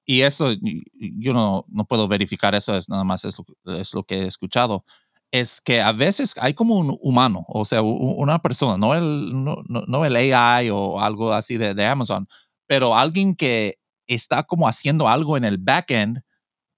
y 0.05 0.21
eso 0.21 0.51
yo 0.93 1.33
no, 1.33 1.65
no 1.69 1.85
puedo 1.85 2.09
verificar, 2.09 2.53
eso 2.53 2.75
es 2.75 2.89
nada 2.89 3.05
más 3.05 3.23
es 3.23 3.37
lo, 3.37 3.73
es 3.79 3.93
lo 3.93 4.03
que 4.03 4.23
he 4.23 4.27
escuchado, 4.27 4.83
es 5.33 5.61
que 5.61 5.81
a 5.81 5.91
veces 5.91 6.35
hay 6.39 6.53
como 6.53 6.77
un 6.77 6.95
humano, 7.01 7.43
o 7.47 7.65
sea, 7.65 7.81
una 7.81 8.39
persona, 8.39 8.77
no 8.77 8.93
el, 8.93 9.33
no, 9.33 10.05
el 10.05 10.15
AI 10.15 10.69
o 10.69 11.01
algo 11.01 11.33
así 11.33 11.57
de, 11.57 11.73
de, 11.73 11.87
Amazon, 11.87 12.27
pero 12.67 12.95
alguien 12.95 13.33
que 13.33 13.79
está 14.05 14.43
como 14.43 14.67
haciendo 14.67 15.09
algo 15.09 15.35
en 15.35 15.43
el 15.43 15.57
backend 15.57 16.21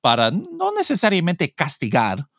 para 0.01 0.31
no 0.31 0.71
necesariamente 0.71 1.53
castigar, 1.53 2.29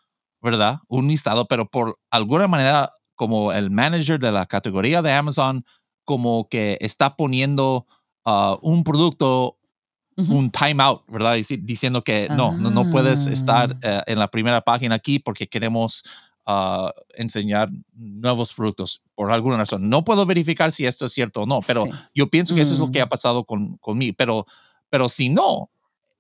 ¿verdad? 0.41 0.79
Un 0.89 1.07
listado, 1.07 1.47
pero 1.49 1.69
por 1.69 1.99
alguna 2.11 2.49
manera 2.49 2.91
como 3.15 3.53
el 3.53 3.71
manager 3.71 4.19
de 4.19 4.33
la 4.33 4.47
categoría 4.47 5.03
de 5.03 5.13
Amazon, 5.13 5.67
como 6.07 6.49
que 6.49 6.79
está 6.81 7.15
poniendo 7.15 7.87
ah, 8.25 8.57
un 8.63 8.85
producto, 8.85 9.59
un 10.17 10.51
timeout, 10.51 11.03
¿verdad? 11.09 11.37
Diciendo 11.61 12.03
que 12.03 12.29
no, 12.31 12.53
no, 12.53 12.91
puedes 12.91 13.27
estar 13.27 13.77
ah. 13.83 13.89
eh, 14.07 14.13
en 14.13 14.19
la 14.19 14.29
primera 14.29 14.61
página 14.63 14.95
aquí 14.95 15.19
porque 15.19 15.47
queremos 15.47 16.05
ah, 16.47 16.93
enseñar 17.17 17.71
nuevos 17.95 18.55
productos 18.55 19.03
por 19.15 19.31
alguna 19.31 19.59
razón. 19.59 19.89
No 19.89 20.05
puedo 20.05 20.25
verificar 20.25 20.73
si 20.73 20.87
esto 20.87 21.07
es 21.07 21.13
cierto 21.13 21.43
o 21.43 21.47
no, 21.47 21.61
pero 21.67 21.87
yo 22.15 22.29
pienso 22.29 22.55
que 22.55 22.63
eso 22.63 22.73
es 22.73 22.79
lo 22.79 22.91
que 22.91 23.01
ha 23.01 23.07
mm. 23.07 23.11
pasado 23.11 23.45
con, 23.45 23.77
conmigo. 23.79 24.15
Pero, 24.17 24.47
pero 24.89 25.09
si 25.09 25.29
no, 25.29 25.71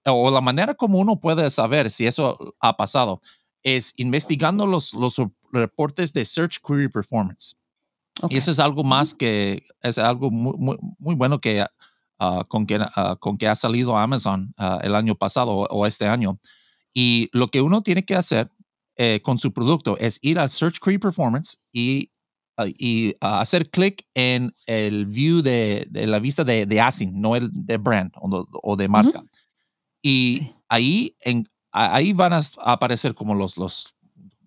o 0.05 0.31
la 0.31 0.41
manera 0.41 0.75
como 0.75 0.99
uno 0.99 1.21
puede 1.21 1.51
saber 1.51 1.91
si 1.91 2.07
eso 2.07 2.55
ha 2.61 2.77
pasado 2.77 3.21
es 3.63 3.95
investigando 3.97 4.67
los, 4.67 4.95
los 4.95 5.17
reportes 5.53 6.13
de 6.13 6.25
Search 6.25 6.61
Query 6.61 6.89
Performance. 6.89 7.57
Y 8.31 8.37
eso 8.37 8.51
es 8.51 8.59
algo 8.59 8.83
más 8.83 9.15
que, 9.15 9.65
es 9.83 9.99
algo 9.99 10.31
muy, 10.31 10.79
muy, 10.99 11.15
bueno 11.15 11.41
que, 11.41 11.67
uh, 12.21 12.45
con, 12.49 12.67
que 12.67 12.77
uh, 12.77 13.17
con 13.19 13.39
que 13.39 13.49
ha 13.49 13.55
salido 13.55 13.97
Amazon 13.97 14.53
uh, 14.59 14.79
el 14.83 14.95
año 14.95 15.15
pasado 15.15 15.53
o, 15.53 15.87
este 15.87 16.07
año. 16.07 16.39
Y 16.95 17.29
lo 17.33 17.49
que 17.49 17.61
uno 17.61 17.83
tiene 17.83 18.05
que 18.05 18.15
hacer 18.15 18.51
eh, 18.97 19.21
con 19.23 19.39
su 19.39 19.53
producto 19.53 19.99
es 19.99 20.19
ir 20.23 20.39
al 20.39 20.51
Search 20.51 20.79
Query 20.81 20.99
Performance 20.99 21.59
y, 21.73 22.11
y 22.79 23.15
hacer 23.21 23.69
clic 23.71 24.07
en 24.15 24.55
el 24.67 25.07
view 25.07 25.43
de, 25.43 25.87
de, 25.91 26.07
la 26.07 26.19
vista 26.19 26.45
de, 26.45 26.65
de 26.65 26.81
ASIN, 26.81 27.21
no 27.21 27.37
el 27.37 27.51
de 27.53 27.77
brand 27.77 28.13
o, 28.17 28.47
o 28.63 28.77
de 28.77 28.89
marca. 28.89 29.23
Y 30.03 30.53
ahí, 30.69 31.17
en, 31.21 31.47
ahí 31.73 32.13
van 32.15 32.33
a 32.33 32.41
aparecer 32.63 33.15
como 33.15 33.35
los, 33.35 33.59
los 33.59 33.95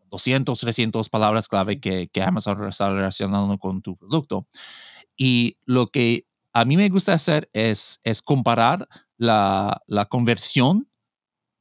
200, 0.09 0.59
300 0.59 1.09
palabras 1.09 1.47
clave 1.47 1.79
que, 1.79 2.07
que 2.07 2.21
Amazon 2.21 2.67
está 2.67 2.89
relacionando 2.89 3.57
con 3.57 3.81
tu 3.81 3.95
producto. 3.95 4.47
Y 5.15 5.57
lo 5.65 5.87
que 5.87 6.25
a 6.59 6.65
mí 6.65 6.75
me 6.75 6.89
gusta 6.89 7.13
hacer 7.13 7.49
es, 7.53 8.01
es 8.03 8.21
comparar 8.21 8.87
la, 9.17 9.81
la 9.87 10.05
conversión 10.05 10.89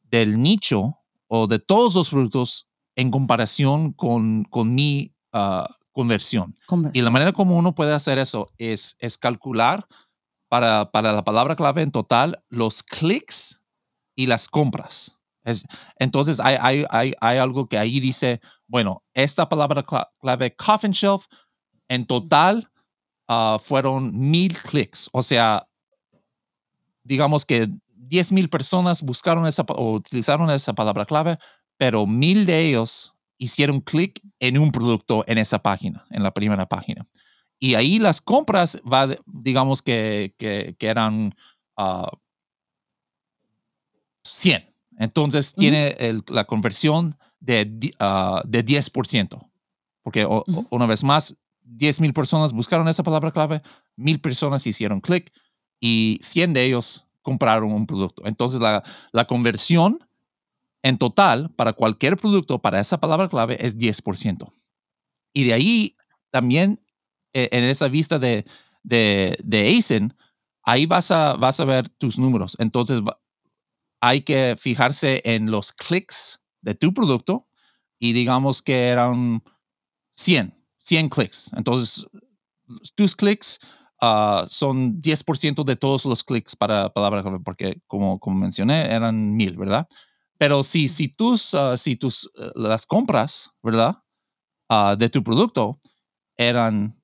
del 0.03 0.41
nicho 0.41 0.99
o 1.29 1.47
de 1.47 1.61
todos 1.61 1.95
los 1.95 2.11
productos 2.11 2.69
en 2.97 3.13
comparación 3.13 3.93
con, 3.93 4.45
con 4.45 4.75
mi 4.75 5.15
ah, 5.33 5.69
conversión. 5.93 6.57
Y 6.93 7.03
la 7.03 7.11
manera 7.11 7.33
como 7.33 7.57
uno 7.57 7.75
puede 7.77 7.95
hacer 7.95 8.19
eso 8.19 8.51
es, 8.59 8.97
es 8.99 9.19
calcular 9.19 9.87
para, 10.49 10.91
para 10.91 11.13
la 11.13 11.23
palabra 11.23 11.55
clave 11.55 11.83
en 11.83 11.93
total 11.93 12.43
los 12.49 12.83
clics 12.83 13.61
y 14.17 14.27
las 14.27 14.49
compras. 14.49 15.17
Entonces 15.99 16.41
hay, 16.41 16.85
hay, 16.91 17.15
hay, 17.21 17.39
algo 17.39 17.69
que 17.69 17.79
ahí 17.79 18.01
dice, 18.01 18.41
bueno, 18.67 19.03
esta 19.15 19.49
palabra 19.49 19.85
clave 20.21 20.55
coffin 20.57 20.91
shelf 20.91 21.25
en 21.89 22.05
total 22.07 22.71
ah, 23.29 23.59
fueron 23.61 24.19
mil 24.19 24.57
clics. 24.57 25.09
O 25.13 25.23
sea, 25.23 25.69
digamos 27.05 27.45
que 27.45 27.69
10 27.95 28.33
mil 28.33 28.49
personas 28.49 29.03
buscaron 29.03 29.47
esa 29.47 29.63
o 29.69 29.93
utilizaron 29.93 30.51
esa 30.51 30.75
palabra 30.75 31.05
clave, 31.05 31.39
pero 31.77 32.07
mil 32.07 32.47
de 32.47 32.67
ellos 32.67 33.15
hicieron 33.39 33.81
clic 33.81 34.21
en 34.41 34.59
un 34.59 34.73
producto 34.73 35.25
en 35.27 35.39
esa 35.39 35.61
página, 35.61 36.05
en 36.11 36.23
la 36.23 36.33
primera 36.33 36.67
página. 36.67 37.07
Y 37.61 37.75
ahí 37.75 37.99
las 37.99 38.21
compras, 38.21 38.81
va, 38.91 39.09
digamos 39.27 39.83
que, 39.83 40.35
que, 40.39 40.77
eran 40.81 41.35
100. 44.23 44.63
Ah, 44.63 44.69
entonces 45.01 45.55
tiene 45.55 45.97
la 46.29 46.45
conversión 46.45 47.17
de, 47.41 47.63
uh, 48.01 48.41
de 48.47 48.65
10%, 48.65 49.51
porque 50.03 50.27
una 50.71 50.87
vez 50.87 51.05
más, 51.05 51.37
10 51.69 52.01
mil 52.01 52.13
personas 52.13 52.53
buscaron 52.53 52.89
esa 52.89 53.03
palabra 53.03 53.31
clave, 53.31 53.63
mil 53.97 54.21
personas 54.21 54.67
hicieron 54.67 55.01
clic 55.01 55.33
y 55.81 56.19
100 56.23 56.55
de 56.55 56.65
ellos 56.65 57.07
compraron 57.23 57.73
un 57.73 57.87
producto. 57.87 58.23
Entonces 58.27 58.61
la, 58.61 58.83
la 59.13 59.27
conversión 59.27 59.99
en 60.83 60.99
total 60.99 61.51
para 61.57 61.73
cualquier 61.73 62.17
producto 62.17 62.61
para 62.61 62.81
esa 62.81 62.99
palabra 62.99 63.29
clave 63.29 63.59
es 63.61 63.77
10%. 63.77 64.51
Y 65.35 65.45
de 65.45 65.53
ahí 65.53 65.97
también 66.31 66.81
eh, 67.35 67.49
en 67.53 67.65
esa 67.65 67.89
vista 67.89 68.19
de, 68.19 68.47
de, 68.83 69.37
de 69.45 69.77
ASIN, 69.77 70.15
ahí 70.63 70.87
vas 70.87 71.11
a, 71.11 71.35
vas 71.35 71.61
a 71.61 71.65
ver 71.65 71.89
tus 71.89 72.19
números. 72.19 72.57
Entonces 72.59 73.01
hay 74.01 74.23
que 74.23 74.57
fijarse 74.59 75.21
en 75.25 75.51
los 75.51 75.73
clics 75.73 76.41
de 76.63 76.75
tu 76.75 76.95
producto 76.95 77.49
y 77.99 78.13
digamos 78.13 78.63
que 78.63 78.89
eran 78.89 79.43
100, 80.13 80.58
100 80.89 81.09
clics. 81.11 81.51
Entonces, 81.55 82.07
tus 82.95 83.15
clics 83.15 83.59
ah, 84.01 84.47
son 84.49 85.01
10% 85.03 85.65
de 85.65 85.77
todos 85.77 86.07
los 86.07 86.25
clics 86.25 86.57
para 86.57 86.89
palabra 86.93 87.23
porque 87.45 87.83
como, 87.87 88.19
como 88.19 88.39
mencioné, 88.39 88.87
eran 88.87 89.37
mil, 89.37 89.57
¿verdad? 89.57 89.87
Pero 90.39 90.63
si, 90.63 90.89
si 90.89 91.09
tus, 91.09 91.53
ah, 91.53 91.77
si 91.77 91.97
tus, 91.97 92.31
eh, 92.39 92.51
las 92.55 92.87
compras, 92.87 93.51
¿verdad? 93.63 93.97
Ah, 94.71 94.97
de 94.99 95.11
tu 95.11 95.23
producto 95.23 95.79
eran, 96.37 96.99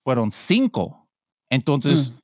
fueron 0.00 0.30
5, 0.30 1.08
entonces 1.50 2.12
mm. 2.12 2.18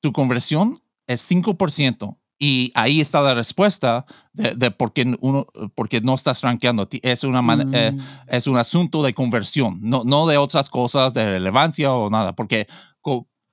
tu 0.00 0.12
conversión 0.12 0.82
es 1.06 1.30
5%. 1.30 2.18
Y 2.44 2.72
ahí 2.74 3.00
está 3.00 3.22
la 3.22 3.34
respuesta 3.34 4.04
de, 4.32 4.72
por, 4.72 4.92
qué 4.92 5.16
uno, 5.20 5.46
porque 5.76 6.00
no 6.00 6.16
estás 6.16 6.42
rankeando. 6.42 6.88
Es, 7.00 7.22
una 7.22 7.38
eh, 7.72 7.92
mm. 7.92 8.00
es 8.26 8.48
un 8.48 8.58
asunto 8.58 9.04
de 9.04 9.14
conversión, 9.14 9.78
no, 9.80 10.02
no 10.02 10.26
de 10.26 10.38
otras 10.38 10.68
cosas 10.68 11.14
de 11.14 11.24
relevancia 11.24 11.92
o 11.92 12.10
nada, 12.10 12.34
porque 12.34 12.66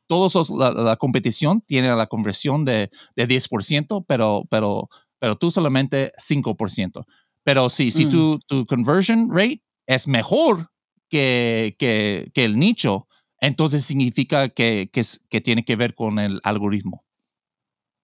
todos 0.08 0.50
la, 0.50 0.96
competición 0.96 1.62
tiene 1.62 1.96
la 1.96 2.08
conversión 2.08 2.66
de, 2.66 2.90
de 3.16 3.28
10%, 3.28 4.06
pero, 4.08 4.48
pero, 4.50 4.90
pero 5.20 5.38
tú 5.38 5.52
solamente 5.52 6.12
5%. 6.18 7.06
Pero 7.44 7.70
si, 7.70 7.92
si 7.92 8.08
mm. 8.08 8.10
tu, 8.10 8.40
tu 8.40 8.66
conversion 8.66 9.30
rate 9.30 9.62
es 9.86 10.08
mejor 10.08 10.72
que, 11.12 11.76
que, 11.78 12.32
que 12.34 12.44
el 12.44 12.58
nicho, 12.58 13.08
entonces 13.40 13.86
significa 13.86 14.50
que, 14.50 14.90
que, 14.92 15.04
que 15.30 15.42
tiene 15.42 15.64
que 15.64 15.76
ver 15.76 15.94
con 15.94 16.18
el 16.18 16.42
algoritmo. 16.44 17.06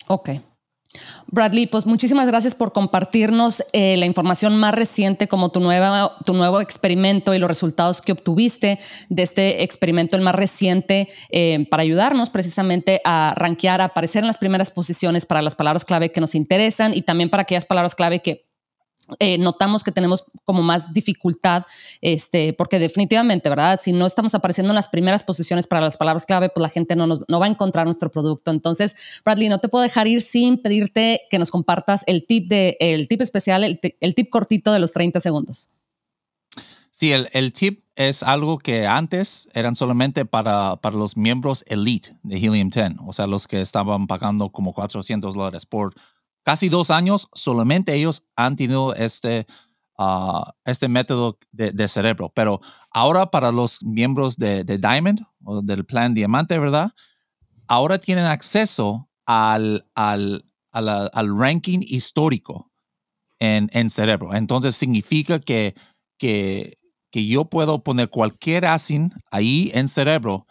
Ok. 0.06 0.30
Bradley, 1.28 1.68
pues 1.68 1.86
muchísimas 1.86 2.28
gracias 2.28 2.56
por 2.56 2.72
compartirnos 2.72 3.64
eh, 3.74 3.98
la 3.98 4.06
información 4.06 4.58
más 4.58 4.74
reciente 4.74 5.28
como 5.28 5.50
tu, 5.50 5.60
nueva, 5.60 6.16
tu 6.26 6.34
nuevo 6.34 6.62
experimento 6.62 7.34
y 7.34 7.40
los 7.40 7.48
resultados 7.48 8.02
que 8.02 8.12
obtuviste 8.12 8.80
de 9.10 9.24
este 9.24 9.64
experimento, 9.64 10.16
el 10.16 10.22
más 10.22 10.36
reciente, 10.36 11.10
eh, 11.30 11.68
para 11.70 11.84
ayudarnos 11.84 12.30
precisamente 12.30 13.02
a 13.04 13.34
rankear, 13.36 13.82
a 13.82 13.86
aparecer 13.86 14.24
en 14.24 14.28
las 14.28 14.38
primeras 14.38 14.72
posiciones 14.72 15.26
para 15.26 15.42
las 15.42 15.56
palabras 15.56 15.86
clave 15.86 16.12
que 16.12 16.22
nos 16.22 16.36
interesan 16.36 16.94
y 16.94 17.02
también 17.02 17.30
para 17.30 17.42
aquellas 17.42 17.66
palabras 17.66 17.96
clave 17.96 18.22
que 18.22 18.45
eh, 19.20 19.38
notamos 19.38 19.84
que 19.84 19.92
tenemos 19.92 20.26
como 20.46 20.64
más 20.64 20.92
dificultad, 20.94 21.64
este, 22.02 22.54
porque 22.54 22.80
definitivamente, 22.80 23.50
¿verdad? 23.50 23.80
Si 23.82 23.94
no 23.94 24.06
estamos 24.06 24.34
apareciendo 24.34 24.72
en 24.72 24.76
las 24.76 24.88
primeras 24.88 25.24
posiciones 25.24 25.68
para 25.68 25.82
las 25.82 25.98
palabras 25.98 26.26
clave, 26.26 26.50
pues 26.50 26.62
la 26.62 26.70
gente 26.70 26.96
no, 26.96 27.06
nos, 27.06 27.22
no 27.28 27.40
va 27.40 27.46
a 27.46 27.50
encontrar 27.50 27.86
nuestro 27.86 28.12
producto. 28.12 28.52
Entonces, 28.52 28.96
Bradley, 29.24 29.50
no 29.50 29.60
te 29.60 29.70
puedo 29.70 29.84
dejar 29.84 30.08
ir 30.08 30.22
sin 30.22 30.58
pedirte 30.58 31.22
que 31.30 31.38
nos 31.38 31.52
compartas 31.52 32.04
el 32.08 32.26
tip, 32.26 32.50
de, 32.50 32.78
el 32.80 33.08
tip 33.08 33.22
especial, 33.22 33.64
el, 33.64 34.16
tip 34.16 34.30
cortito 34.30 34.72
de 34.72 34.80
los 34.80 34.92
30 34.94 35.20
segundos. 35.20 35.70
Sí, 36.90 37.12
el, 37.12 37.30
el, 37.34 37.54
tip 37.54 37.84
es 37.96 38.24
algo 38.24 38.58
que 38.58 38.88
antes 38.88 39.50
eran 39.54 39.76
solamente 39.76 40.26
para, 40.26 40.78
para 40.78 40.96
los 40.96 41.18
miembros 41.18 41.64
elite 41.68 42.16
de 42.24 42.38
Helium 42.38 42.70
10, 42.70 42.94
o 43.06 43.14
sea, 43.14 43.28
los 43.28 43.48
que 43.48 43.62
estaban 43.62 44.08
pagando 44.08 44.50
como 44.50 44.74
400 44.74 45.36
dólares 45.36 45.66
por 45.66 45.94
casi 46.46 46.70
dos 46.70 46.92
años, 46.92 47.28
solamente 47.34 47.96
ellos 47.96 48.28
han 48.36 48.56
tenido 48.56 48.94
este, 48.94 49.48
ah, 49.98 50.54
este 50.64 50.88
método 50.88 51.38
de, 51.52 51.88
cerebro. 51.88 52.32
Pero 52.34 52.62
ahora 52.92 53.32
para 53.32 53.52
los 53.52 53.84
miembros 53.84 54.38
de, 54.38 54.64
Diamond 54.64 55.22
o 55.44 55.62
del 55.62 55.86
plan 55.86 56.14
Diamante, 56.14 56.58
¿verdad? 56.60 56.92
Ahora 57.68 57.98
tienen 57.98 58.26
acceso 58.26 59.10
al, 59.26 59.88
al, 59.96 60.46
al, 60.72 61.38
ranking 61.38 61.80
histórico 61.82 62.72
en, 63.40 63.70
en, 63.74 63.90
cerebro. 63.90 64.36
Entonces 64.36 64.76
significa 64.76 65.40
que, 65.40 65.74
que, 66.20 66.78
que 67.12 67.26
yo 67.26 67.46
puedo 67.46 67.84
poner 67.84 68.10
cualquier 68.12 68.68
ASIN 68.68 69.12
ahí 69.32 69.72
en 69.74 69.88
cerebro 69.88 70.46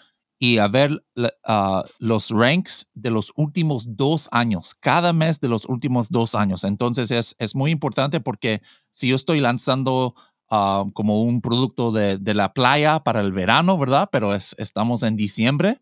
y 0.44 0.58
a 0.58 0.68
ver 0.68 1.02
ah, 1.46 1.84
los 1.98 2.28
ranks 2.28 2.90
de 2.92 3.10
los 3.10 3.32
últimos 3.34 3.96
dos 3.96 4.28
años, 4.30 4.74
cada 4.74 5.14
mes 5.14 5.40
de 5.40 5.48
los 5.48 5.64
últimos 5.64 6.10
dos 6.10 6.34
años. 6.34 6.64
Entonces 6.64 7.10
es, 7.10 7.34
es 7.38 7.54
muy 7.54 7.70
importante 7.70 8.20
porque 8.20 8.60
si 8.90 9.08
yo 9.08 9.16
estoy 9.16 9.40
lanzando 9.40 10.14
ah, 10.50 10.84
como 10.92 11.22
un 11.22 11.40
producto 11.40 11.92
de, 11.92 12.18
de, 12.18 12.34
la 12.34 12.52
playa 12.52 13.00
para 13.00 13.20
el 13.20 13.32
verano, 13.32 13.78
¿verdad? 13.78 14.10
Pero 14.12 14.34
es, 14.34 14.54
estamos 14.58 15.02
en 15.02 15.16
diciembre. 15.16 15.80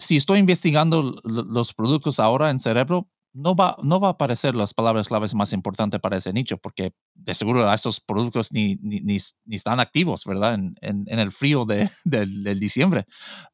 Si 0.00 0.16
estoy 0.16 0.40
investigando 0.40 1.14
los 1.22 1.74
productos 1.74 2.18
ahora 2.18 2.50
en 2.50 2.58
cerebro, 2.58 3.08
no 3.34 3.56
va, 3.56 3.76
no 3.82 3.98
va 3.98 4.08
a 4.08 4.10
aparecer 4.12 4.54
las 4.54 4.72
palabras 4.72 5.08
claves 5.08 5.34
más 5.34 5.52
importantes 5.52 6.00
para 6.00 6.16
ese 6.16 6.32
nicho, 6.32 6.56
porque 6.56 6.94
de 7.14 7.34
seguro 7.34 7.70
estos 7.70 8.00
productos 8.00 8.52
ni, 8.52 8.76
ni, 8.80 9.00
ni, 9.00 9.18
están 9.50 9.80
activos, 9.80 10.24
¿verdad? 10.24 10.54
En, 10.54 10.76
en, 10.80 11.18
el 11.18 11.32
frío 11.32 11.64
de, 11.64 11.90
del 12.04 12.60
diciembre. 12.60 13.06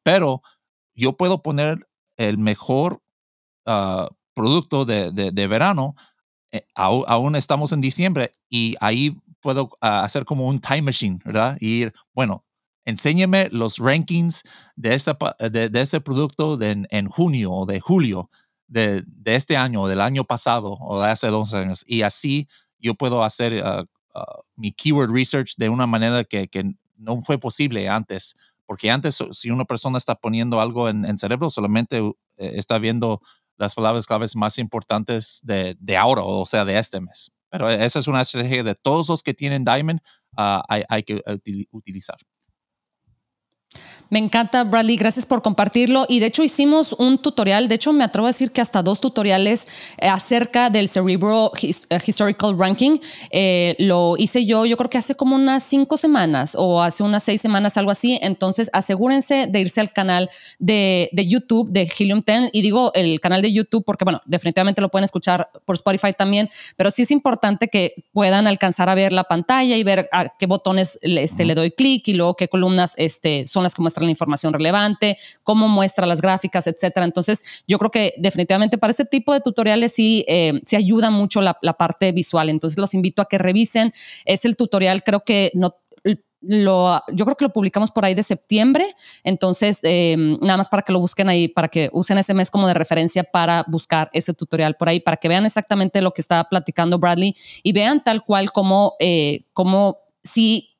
Pero 0.03 0.41
yo 0.95 1.17
puedo 1.17 1.41
poner 1.41 1.87
el 2.17 2.37
mejor 2.37 3.01
uh, 3.65 4.07
producto 4.35 4.85
de, 4.85 5.11
de, 5.11 5.47
verano, 5.47 5.95
eh, 6.51 6.65
aún, 6.75 7.03
aún, 7.07 7.35
estamos 7.35 7.71
en 7.71 7.81
diciembre 7.81 8.33
y 8.49 8.75
ahí 8.81 9.17
puedo 9.41 9.63
uh, 9.63 10.03
hacer 10.03 10.25
como 10.25 10.45
un 10.45 10.59
time 10.59 10.83
machine, 10.83 11.19
¿verdad? 11.25 11.57
Y 11.59 11.81
ir, 11.81 11.93
bueno, 12.13 12.45
enséñeme 12.85 13.49
los 13.51 13.79
rankings 13.79 14.43
de, 14.75 15.01
de, 15.49 15.69
de 15.69 15.81
ese 15.81 16.01
producto 16.01 16.61
en, 16.61 16.87
en 16.91 17.07
junio 17.07 17.51
o 17.51 17.65
de 17.65 17.79
julio 17.79 18.29
de, 18.71 19.03
de, 19.05 19.35
este 19.35 19.57
año 19.57 19.81
o 19.81 19.87
del 19.87 19.99
año 19.99 20.23
pasado 20.23 20.77
o 20.79 21.01
de 21.01 21.09
hace 21.09 21.27
dos 21.27 21.53
años. 21.53 21.83
Y 21.85 22.01
así 22.03 22.47
yo 22.79 22.95
puedo 22.95 23.23
hacer 23.23 23.61
uh, 23.63 23.81
uh, 24.17 24.41
mi 24.55 24.71
keyword 24.71 25.11
research 25.11 25.55
de 25.57 25.69
una 25.69 25.85
manera 25.85 26.23
que, 26.23 26.47
que, 26.47 26.73
no 26.97 27.19
fue 27.21 27.39
posible 27.39 27.89
antes. 27.89 28.35
Porque 28.67 28.91
antes, 28.91 29.17
si 29.31 29.49
una 29.49 29.65
persona 29.65 29.97
está 29.97 30.13
poniendo 30.13 30.61
algo 30.61 30.87
en, 30.87 31.03
en 31.03 31.17
cerebro, 31.17 31.49
solamente 31.49 31.97
eh, 31.97 32.13
está 32.37 32.77
viendo 32.77 33.21
las 33.57 33.73
palabras 33.73 34.05
claves 34.05 34.35
más 34.35 34.59
importantes 34.59 35.39
de, 35.43 35.75
de, 35.79 35.97
ahora, 35.97 36.21
o 36.21 36.45
sea, 36.45 36.63
de 36.63 36.77
este 36.77 37.01
mes. 37.01 37.31
Pero 37.49 37.69
esa 37.71 37.97
es 37.97 38.07
una 38.07 38.21
estrategia 38.21 38.63
de 38.63 38.75
todos 38.75 39.09
los 39.09 39.23
que 39.23 39.33
tienen 39.33 39.65
Diamond, 39.65 39.99
uh, 40.37 40.61
hay, 40.69 40.83
hay, 40.89 41.01
que 41.01 41.21
utilizar. 41.71 42.17
Me 44.11 44.19
encanta, 44.19 44.65
Bradley. 44.65 44.97
Gracias 44.97 45.25
por 45.25 45.41
compartirlo. 45.41 46.05
Y 46.09 46.19
de 46.19 46.25
hecho 46.25 46.43
hicimos 46.43 46.91
un 46.91 47.17
tutorial, 47.17 47.69
de 47.69 47.75
hecho 47.75 47.93
me 47.93 48.03
atrevo 48.03 48.27
a 48.27 48.29
decir 48.29 48.51
que 48.51 48.59
hasta 48.59 48.83
dos 48.83 48.99
tutoriales 48.99 49.69
eh, 49.97 50.09
acerca 50.09 50.69
del 50.69 50.89
Cerebro 50.89 51.53
eh, 51.61 51.97
Historical 52.05 52.59
Ranking. 52.59 52.97
Eh, 53.29 53.73
lo 53.79 54.15
hice 54.17 54.45
yo, 54.45 54.65
yo 54.65 54.75
creo 54.75 54.89
que 54.89 54.97
hace 54.97 55.15
como 55.15 55.37
unas 55.37 55.63
cinco 55.63 55.95
semanas 55.95 56.57
o 56.59 56.81
hace 56.81 57.03
unas 57.03 57.23
seis 57.23 57.39
semanas, 57.39 57.77
algo 57.77 57.89
así. 57.89 58.19
Entonces 58.21 58.69
asegúrense 58.73 59.47
de 59.47 59.61
irse 59.61 59.79
al 59.79 59.93
canal 59.93 60.29
de, 60.59 61.07
de 61.13 61.27
YouTube 61.27 61.71
de 61.71 61.89
Helium 61.97 62.19
10. 62.19 62.49
Y 62.51 62.63
digo 62.63 62.91
el 62.93 63.21
canal 63.21 63.41
de 63.41 63.53
YouTube 63.53 63.85
porque, 63.85 64.03
bueno, 64.03 64.19
definitivamente 64.25 64.81
lo 64.81 64.89
pueden 64.89 65.05
escuchar 65.05 65.49
por 65.63 65.75
Spotify 65.75 66.11
también, 66.11 66.49
pero 66.75 66.91
sí 66.91 67.03
es 67.03 67.11
importante 67.11 67.69
que 67.69 67.93
puedan 68.11 68.45
alcanzar 68.45 68.89
a 68.89 68.95
ver 68.95 69.13
la 69.13 69.23
pantalla 69.23 69.77
y 69.77 69.83
ver 69.85 70.09
a 70.11 70.35
qué 70.37 70.47
botones 70.47 70.99
este, 71.01 71.45
le 71.45 71.55
doy 71.55 71.71
clic 71.71 72.09
y 72.09 72.13
luego 72.15 72.35
qué 72.35 72.49
columnas 72.49 72.93
este, 72.97 73.45
son 73.61 73.63
las 73.63 73.75
que 73.75 73.81
muestran 73.81 74.05
la 74.05 74.11
información 74.11 74.53
relevante, 74.53 75.17
cómo 75.43 75.67
muestra 75.67 76.05
las 76.05 76.21
gráficas, 76.21 76.67
etcétera. 76.67 77.05
Entonces, 77.05 77.63
yo 77.67 77.77
creo 77.77 77.91
que 77.91 78.13
definitivamente 78.17 78.77
para 78.77 78.91
este 78.91 79.05
tipo 79.05 79.33
de 79.33 79.41
tutoriales 79.41 79.93
sí, 79.93 80.25
eh, 80.27 80.59
sí 80.65 80.75
ayuda 80.75 81.09
mucho 81.11 81.41
la, 81.41 81.57
la, 81.61 81.73
parte 81.73 82.11
visual. 82.11 82.49
Entonces, 82.49 82.77
los 82.77 82.93
invito 82.93 83.21
a 83.21 83.25
que 83.25 83.37
revisen. 83.37 83.93
Es 84.25 84.45
el 84.45 84.55
tutorial, 84.55 85.03
creo 85.03 85.23
que 85.23 85.51
no. 85.53 85.75
Lo, 86.43 87.03
yo 87.13 87.25
creo 87.25 87.37
que 87.37 87.45
lo 87.45 87.53
publicamos 87.53 87.91
por 87.91 88.03
ahí 88.03 88.15
de 88.15 88.23
septiembre, 88.23 88.87
entonces 89.23 89.77
eh, 89.83 90.15
nada 90.41 90.57
más 90.57 90.69
para 90.69 90.81
que 90.81 90.91
lo 90.91 90.99
busquen 90.99 91.29
ahí, 91.29 91.47
para 91.47 91.67
que 91.67 91.91
usen 91.93 92.17
ese 92.17 92.33
mes 92.33 92.49
como 92.49 92.67
de 92.67 92.73
referencia 92.73 93.23
para 93.23 93.63
buscar 93.67 94.09
ese 94.11 94.33
tutorial 94.33 94.75
por 94.75 94.89
ahí, 94.89 94.99
para 94.99 95.17
que 95.17 95.27
vean 95.27 95.45
exactamente 95.45 96.01
lo 96.01 96.13
que 96.13 96.21
está 96.21 96.43
platicando 96.45 96.97
Bradley 96.97 97.35
y 97.61 97.73
vean 97.73 98.03
tal 98.03 98.25
cual 98.25 98.51
como, 98.51 98.95
eh, 98.99 99.43
como 99.53 99.99
si 100.23 100.70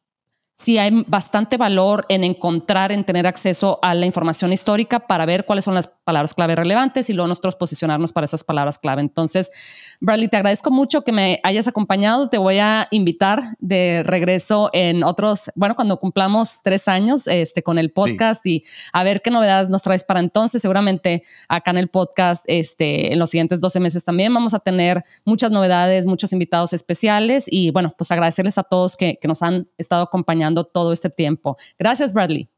sí 0.62 0.78
hay 0.78 1.04
bastante 1.08 1.58
valor 1.58 2.06
en 2.08 2.24
encontrar, 2.24 2.92
en 2.92 3.04
tener 3.04 3.26
acceso 3.26 3.80
a 3.82 3.96
la 3.96 4.06
información 4.06 4.54
histórica 4.54 5.00
para 5.08 5.26
ver 5.26 5.46
cuáles 5.46 5.66
son 5.66 5.74
las 5.74 5.88
palabras 6.12 6.34
clave 6.34 6.58
relevantes 6.58 7.10
y 7.10 7.14
luego 7.14 7.30
nosotros 7.30 7.56
posicionarnos 7.56 8.12
para 8.12 8.26
esas 8.26 8.44
palabras 8.44 8.78
clave. 8.78 9.02
Entonces, 9.02 9.50
Bradley, 10.02 10.28
te 10.28 10.36
agradezco 10.36 10.70
mucho 10.70 11.06
que 11.06 11.14
me 11.14 11.40
hayas 11.42 11.70
acompañado. 11.70 12.28
Te 12.28 12.38
voy 12.38 12.58
a 12.60 12.90
invitar 12.92 13.42
de 13.60 14.04
regreso 14.04 14.70
en 14.74 15.06
otros, 15.06 15.52
bueno, 15.56 15.74
cuando 15.74 16.02
cumplamos 16.02 16.64
tres 16.64 16.90
años 16.90 17.28
este, 17.28 17.64
con 17.64 17.80
el 17.80 17.94
podcast 17.94 18.44
sí. 18.44 18.56
y 18.56 18.64
a 18.92 19.06
ver 19.06 19.22
qué 19.22 19.32
novedades 19.32 19.70
nos 19.70 19.84
traes 19.84 20.04
para 20.04 20.20
entonces. 20.20 20.62
Seguramente 20.62 21.24
acá 21.48 21.72
en 21.72 21.78
el 21.78 21.88
podcast, 21.88 22.44
este, 22.48 23.14
en 23.14 23.18
los 23.18 23.30
siguientes 23.30 23.62
12 23.62 23.80
meses 23.80 24.04
también 24.04 24.34
vamos 24.34 24.54
a 24.54 24.60
tener 24.60 25.06
muchas 25.24 25.50
novedades, 25.50 26.06
muchos 26.06 26.34
invitados 26.34 26.74
especiales 26.74 27.46
y 27.50 27.72
bueno, 27.72 27.96
pues 27.98 28.12
agradecerles 28.12 28.58
a 28.58 28.64
todos 28.64 28.98
que, 28.98 29.18
que 29.18 29.30
nos 29.30 29.42
han 29.44 29.70
estado 29.78 30.04
acompañando 30.04 30.66
todo 30.66 30.92
este 30.92 31.10
tiempo. 31.10 31.56
Gracias, 31.80 32.12
Bradley. 32.12 32.50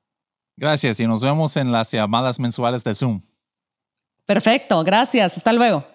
Gracias 0.57 0.99
y 0.99 1.05
nos 1.05 1.21
vemos 1.21 1.55
en 1.55 1.71
las 1.71 1.91
llamadas 1.91 2.39
mensuales 2.39 2.83
de 2.83 2.95
Zoom. 2.95 3.21
Perfecto, 4.25 4.83
gracias. 4.83 5.37
Hasta 5.37 5.53
luego. 5.53 5.92